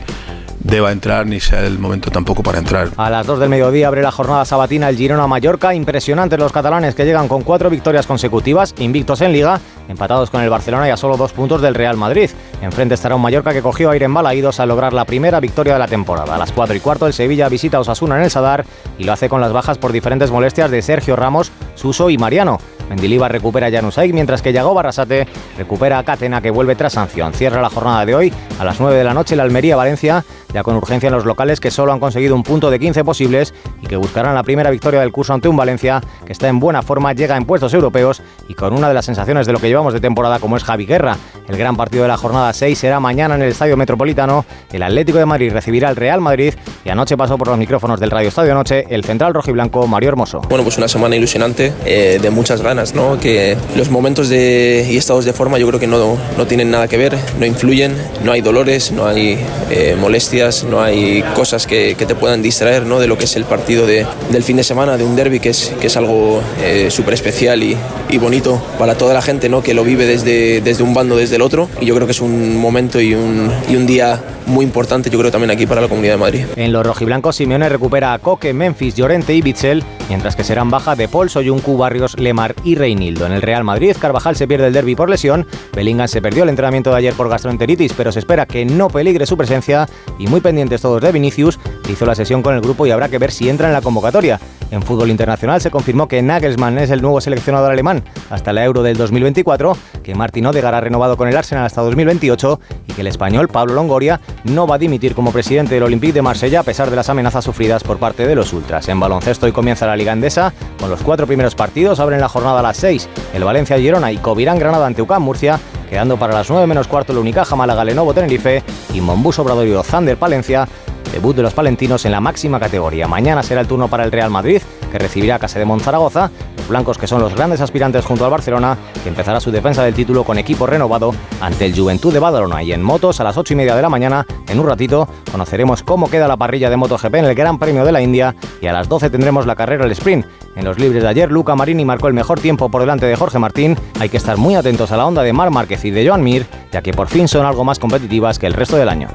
[0.64, 2.88] deba entrar ni sea el momento tampoco para entrar.
[2.96, 5.74] A las 2 del mediodía abre la jornada sabatina el Girona Mallorca.
[5.74, 10.50] Impresionantes los catalanes que llegan con cuatro victorias consecutivas, invictos en Liga, empatados con el
[10.50, 12.30] Barcelona y a solo dos puntos del Real Madrid.
[12.60, 15.78] Enfrente estará un Mallorca que cogió aire en Balaídos al lograr la primera victoria de
[15.78, 16.34] la temporada.
[16.34, 18.64] A las 4 y cuarto el Sevilla visita a Osasuna en el Sadar
[18.98, 22.58] y lo hace con las bajas por diferentes molestias de Sergio Ramos, Suso y Mariano.
[22.92, 23.70] Mendilibar recupera a
[24.12, 25.26] mientras que Yago Barrasate
[25.56, 27.32] recupera a Catena, que vuelve tras sanción.
[27.32, 30.22] Cierra la jornada de hoy a las 9 de la noche el Almería-Valencia,
[30.52, 33.54] ya con urgencia en los locales que solo han conseguido un punto de 15 posibles
[33.82, 36.82] y que buscarán la primera victoria del curso ante un Valencia que está en buena
[36.82, 39.92] forma, llega en puestos europeos y con una de las sensaciones de lo que llevamos
[39.94, 41.16] de temporada como es Javi Guerra.
[41.48, 44.44] El gran partido de la jornada 6 será mañana en el Estadio Metropolitano.
[44.72, 48.10] El Atlético de Madrid recibirá al Real Madrid y anoche pasó por los micrófonos del
[48.10, 50.40] Radio Estadio Noche el central rojiblanco Mario Hermoso.
[50.48, 53.18] Bueno, pues una semana ilusionante, eh, de muchas ganas, ¿no?
[53.18, 56.88] Que los momentos de, y estados de forma yo creo que no, no tienen nada
[56.88, 59.38] que ver, no influyen, no hay dolores, no hay
[59.70, 62.98] eh, molestias, no hay cosas que, te puedan distraer ¿no?
[62.98, 65.50] de lo que es el partido de, del fin de semana, de un derby que
[65.50, 67.76] es, que es algo eh, súper especial y,
[68.10, 69.62] y, bonito para toda la gente ¿no?
[69.62, 71.68] que lo vive desde, desde un bando, desde el otro.
[71.80, 75.18] Y yo creo que es un momento y un, y un día muy importante, yo
[75.18, 76.44] creo también aquí para la Comunidad de Madrid.
[76.56, 80.96] En los rojiblancos, Simeone recupera a Coque, Memphis, Llorente y Bitzel, mientras que serán baja
[80.96, 83.26] de Paul, Soyuncu, Barrios, Lemar y Reinildo.
[83.26, 86.48] En el Real Madrid, Carvajal se pierde el derby por lesión, Bellingham se perdió el
[86.48, 89.88] entrenamiento de ayer por gastroenteritis, pero se espera que no peligre su presencia
[90.18, 93.18] y muy pendientes todos de Vinicius, hizo la sesión con el grupo y habrá que
[93.18, 94.40] ver si entra en la convocatoria.
[94.72, 98.82] En fútbol internacional se confirmó que Nagelsmann es el nuevo seleccionador alemán hasta la Euro
[98.82, 102.58] del 2024, que Martin Odegaard ha renovado con el Arsenal hasta 2028
[102.88, 106.22] y que el español Pablo Longoria no va a dimitir como presidente del Olympique de
[106.22, 108.88] Marsella a pesar de las amenazas sufridas por parte de los ultras.
[108.88, 112.60] En baloncesto hoy comienza la Liga Endesa con los cuatro primeros partidos, abren la jornada
[112.60, 115.60] a las 6 el Valencia Girona y Covirán Granada ante UCAM Murcia
[115.92, 118.62] quedando para las 9 menos cuarto el Unicaja Málaga Lenovo Tenerife
[118.94, 120.66] y Mombus Obradorio Zander Palencia
[121.12, 123.06] debut de los palentinos en la máxima categoría.
[123.06, 124.62] Mañana será el turno para el Real Madrid,
[124.92, 128.30] que recibirá a Casa de Monzaragoza, los blancos que son los grandes aspirantes junto al
[128.30, 132.62] Barcelona, que empezará su defensa del título con equipo renovado ante el Juventud de Badalona.
[132.62, 135.82] Y en motos, a las 8 y media de la mañana, en un ratito, conoceremos
[135.82, 138.72] cómo queda la parrilla de MotoGP en el Gran Premio de la India y a
[138.72, 140.26] las 12 tendremos la carrera del sprint.
[140.54, 143.38] En los libres de ayer, Luca Marini marcó el mejor tiempo por delante de Jorge
[143.38, 143.76] Martín.
[143.98, 146.46] Hay que estar muy atentos a la onda de Mar Márquez y de Joan Mir,
[146.70, 149.08] ya que por fin son algo más competitivas que el resto del año.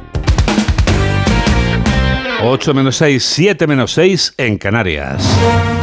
[2.44, 5.77] 8 menos 6, 7 menos 6 en Canarias.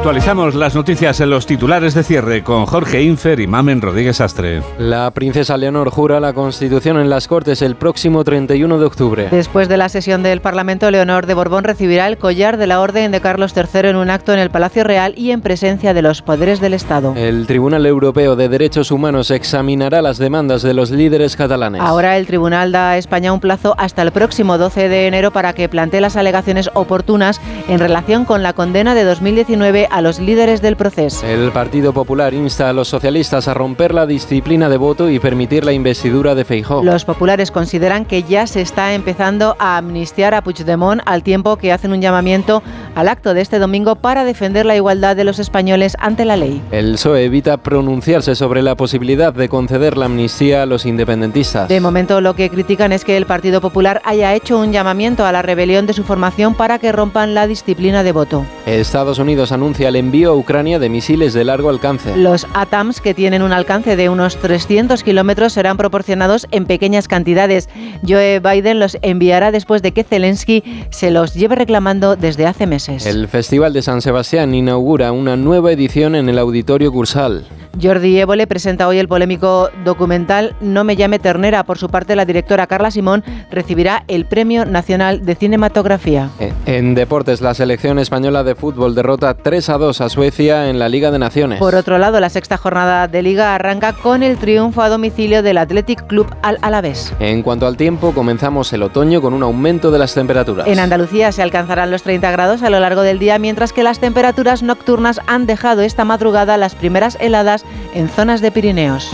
[0.00, 4.62] Actualizamos las noticias en los titulares de cierre con Jorge Infer y Mamen Rodríguez Astre.
[4.78, 9.28] La princesa Leonor jura la Constitución en las Cortes el próximo 31 de octubre.
[9.30, 13.12] Después de la sesión del Parlamento, Leonor de Borbón recibirá el collar de la Orden
[13.12, 16.22] de Carlos III en un acto en el Palacio Real y en presencia de los
[16.22, 17.12] poderes del Estado.
[17.14, 21.82] El Tribunal Europeo de Derechos Humanos examinará las demandas de los líderes catalanes.
[21.82, 25.52] Ahora el tribunal da a España un plazo hasta el próximo 12 de enero para
[25.52, 27.38] que plantee las alegaciones oportunas
[27.68, 31.26] en relación con la condena de 2019 a los líderes del proceso.
[31.26, 35.64] El Partido Popular insta a los socialistas a romper la disciplina de voto y permitir
[35.64, 36.82] la investidura de Feijóo.
[36.82, 41.72] Los populares consideran que ya se está empezando a amnistiar a Puigdemont al tiempo que
[41.72, 42.62] hacen un llamamiento
[42.94, 46.62] al acto de este domingo para defender la igualdad de los españoles ante la ley.
[46.70, 51.68] El PSOE evita pronunciarse sobre la posibilidad de conceder la amnistía a los independentistas.
[51.68, 55.32] De momento lo que critican es que el Partido Popular haya hecho un llamamiento a
[55.32, 58.44] la rebelión de su formación para que rompan la disciplina de voto.
[58.66, 62.16] Estados Unidos anuncia el envío a Ucrania de misiles de largo alcance.
[62.16, 67.68] Los ATAMS, que tienen un alcance de unos 300 kilómetros, serán proporcionados en pequeñas cantidades.
[68.06, 73.06] Joe Biden los enviará después de que Zelensky se los lleve reclamando desde hace meses.
[73.06, 77.46] El Festival de San Sebastián inaugura una nueva edición en el Auditorio Cursal.
[77.80, 81.64] Jordi Évole presenta hoy el polémico documental No me llame ternera.
[81.64, 86.30] Por su parte, la directora Carla Simón recibirá el Premio Nacional de Cinematografía.
[86.66, 90.88] En deportes, la selección española de fútbol derrota 3 a 2 a Suecia en la
[90.88, 91.58] Liga de Naciones.
[91.58, 95.58] Por otro lado, la sexta jornada de Liga arranca con el triunfo a domicilio del
[95.58, 97.12] Athletic Club Al Alavés.
[97.20, 100.66] En cuanto al tiempo, comenzamos el otoño con un aumento de las temperaturas.
[100.66, 104.00] En Andalucía se alcanzarán los 30 grados a lo largo del día, mientras que las
[104.00, 107.64] temperaturas nocturnas han dejado esta madrugada las primeras heladas
[107.94, 109.08] en zonas de Pirineos.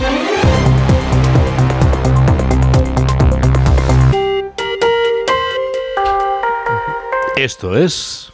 [7.37, 8.31] Esto es...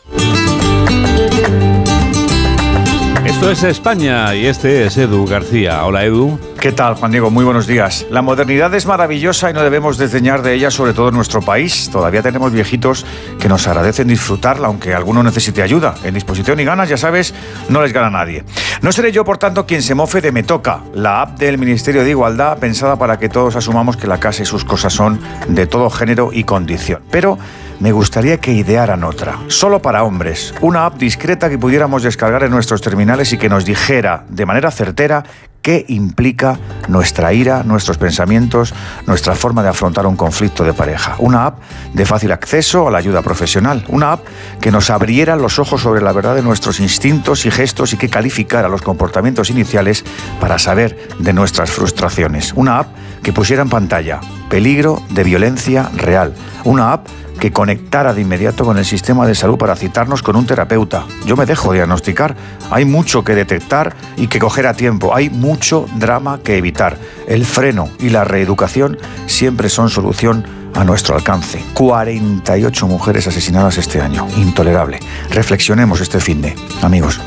[3.34, 5.84] Esto es España y este es Edu García.
[5.84, 6.40] Hola Edu.
[6.62, 7.30] ¿Qué tal, Juan Diego?
[7.30, 8.06] Muy buenos días.
[8.10, 11.90] La modernidad es maravillosa y no debemos desdeñar de ella, sobre todo en nuestro país.
[11.92, 13.06] Todavía tenemos viejitos
[13.40, 15.96] que nos agradecen disfrutarla, aunque alguno necesite ayuda.
[16.06, 17.34] En disposición y ganas, ya sabes,
[17.68, 18.46] no les gana nadie.
[18.82, 22.04] No seré yo, por tanto, quien se mofe de Me Toca, la app del Ministerio
[22.04, 25.20] de Igualdad pensada para que todos asumamos que la casa y sus cosas son
[25.50, 27.02] de todo género y condición.
[27.12, 27.38] Pero
[27.80, 32.52] me gustaría que idearan otra, solo para hombres, una app discreta que pudiéramos descargar en
[32.52, 35.24] nuestros terminales y que nos dijera de manera certera
[35.64, 36.60] qué implica
[36.90, 38.74] nuestra ira, nuestros pensamientos,
[39.08, 41.16] nuestra forma de afrontar un conflicto de pareja.
[41.20, 41.60] Una app
[41.94, 43.86] de fácil acceso a la ayuda profesional.
[43.88, 44.26] Una app
[44.60, 48.10] que nos abriera los ojos sobre la verdad de nuestros instintos y gestos y que
[48.10, 50.04] calificara los comportamientos iniciales
[50.42, 52.52] para saber de nuestras frustraciones.
[52.54, 52.88] Una app
[53.24, 54.20] que pusiera en pantalla
[54.50, 56.36] peligro de violencia real.
[56.64, 57.08] Una app
[57.40, 61.06] que conectara de inmediato con el sistema de salud para citarnos con un terapeuta.
[61.26, 62.36] Yo me dejo diagnosticar.
[62.70, 65.16] Hay mucho que detectar y que coger a tiempo.
[65.16, 66.98] Hay mucho drama que evitar.
[67.28, 70.46] El freno y la reeducación siempre son solución
[70.76, 71.64] a nuestro alcance.
[71.74, 74.28] 48 mujeres asesinadas este año.
[74.38, 75.00] Intolerable.
[75.30, 76.56] Reflexionemos este fin de.
[76.82, 77.20] Amigos.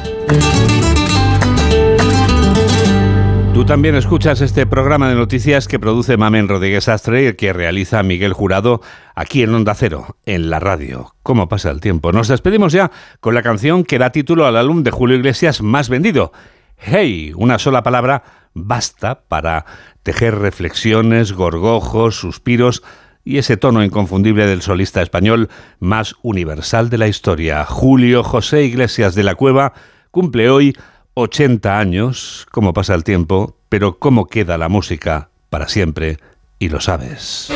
[3.67, 8.33] También escuchas este programa de noticias que produce Mamen Rodríguez Astre y que realiza Miguel
[8.33, 8.81] Jurado
[9.17, 11.17] aquí en Onda Cero, en la radio.
[11.25, 12.13] ¿Cómo pasa el tiempo?
[12.13, 15.89] Nos despedimos ya con la canción que da título al álbum de Julio Iglesias más
[15.89, 16.31] vendido.
[16.77, 18.23] Hey, una sola palabra
[18.55, 19.67] basta para
[20.05, 22.85] tejer reflexiones, gorgojos, suspiros
[23.25, 25.49] y ese tono inconfundible del solista español
[25.81, 27.65] más universal de la historia.
[27.65, 29.73] Julio José Iglesias de la Cueva
[30.13, 30.77] cumple hoy
[31.19, 36.19] 80 años, cómo pasa el tiempo, pero cómo queda la música para siempre,
[36.59, 37.51] y lo sabes.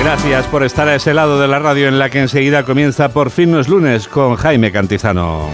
[0.00, 3.30] Gracias por estar a ese lado de la radio en la que enseguida comienza Por
[3.30, 5.50] fin no es lunes con Jaime Cantizano.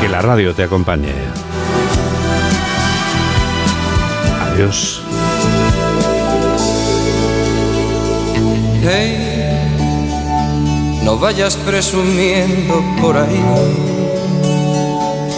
[0.00, 1.14] Que la radio te acompañe.
[4.52, 5.02] Adiós.
[8.82, 9.28] Hey
[11.04, 13.42] No vayas presumiendo por ahí,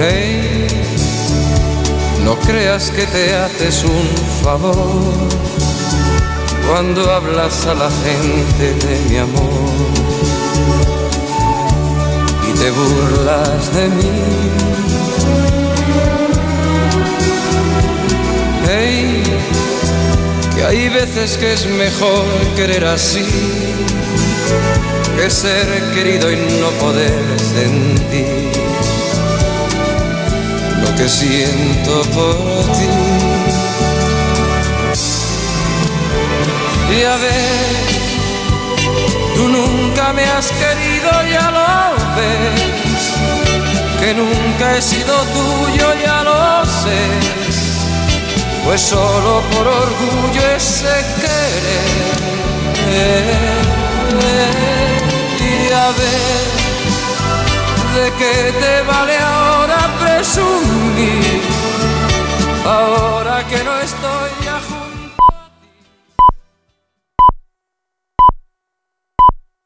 [0.00, 0.66] Hey,
[2.22, 4.06] no creas que te haces un
[4.44, 4.76] favor
[6.68, 9.88] cuando hablas a la gente de mi amor
[12.46, 14.20] y te burlas de mí.
[18.68, 19.22] Hey,
[20.54, 23.24] que hay veces que es mejor querer así
[25.18, 28.57] que ser querido y no poder sentir
[30.98, 32.88] que siento por ti.
[36.90, 37.86] Y a ver,
[39.36, 43.02] tú nunca me has querido, ya lo ves,
[44.00, 47.48] que nunca he sido tuyo, ya lo sé
[48.68, 52.08] pues solo por orgullo ese querer.
[55.40, 56.46] Y a ver,
[57.94, 60.77] ¿de qué te vale ahora presumir?
[62.66, 64.47] Ahora que no estoy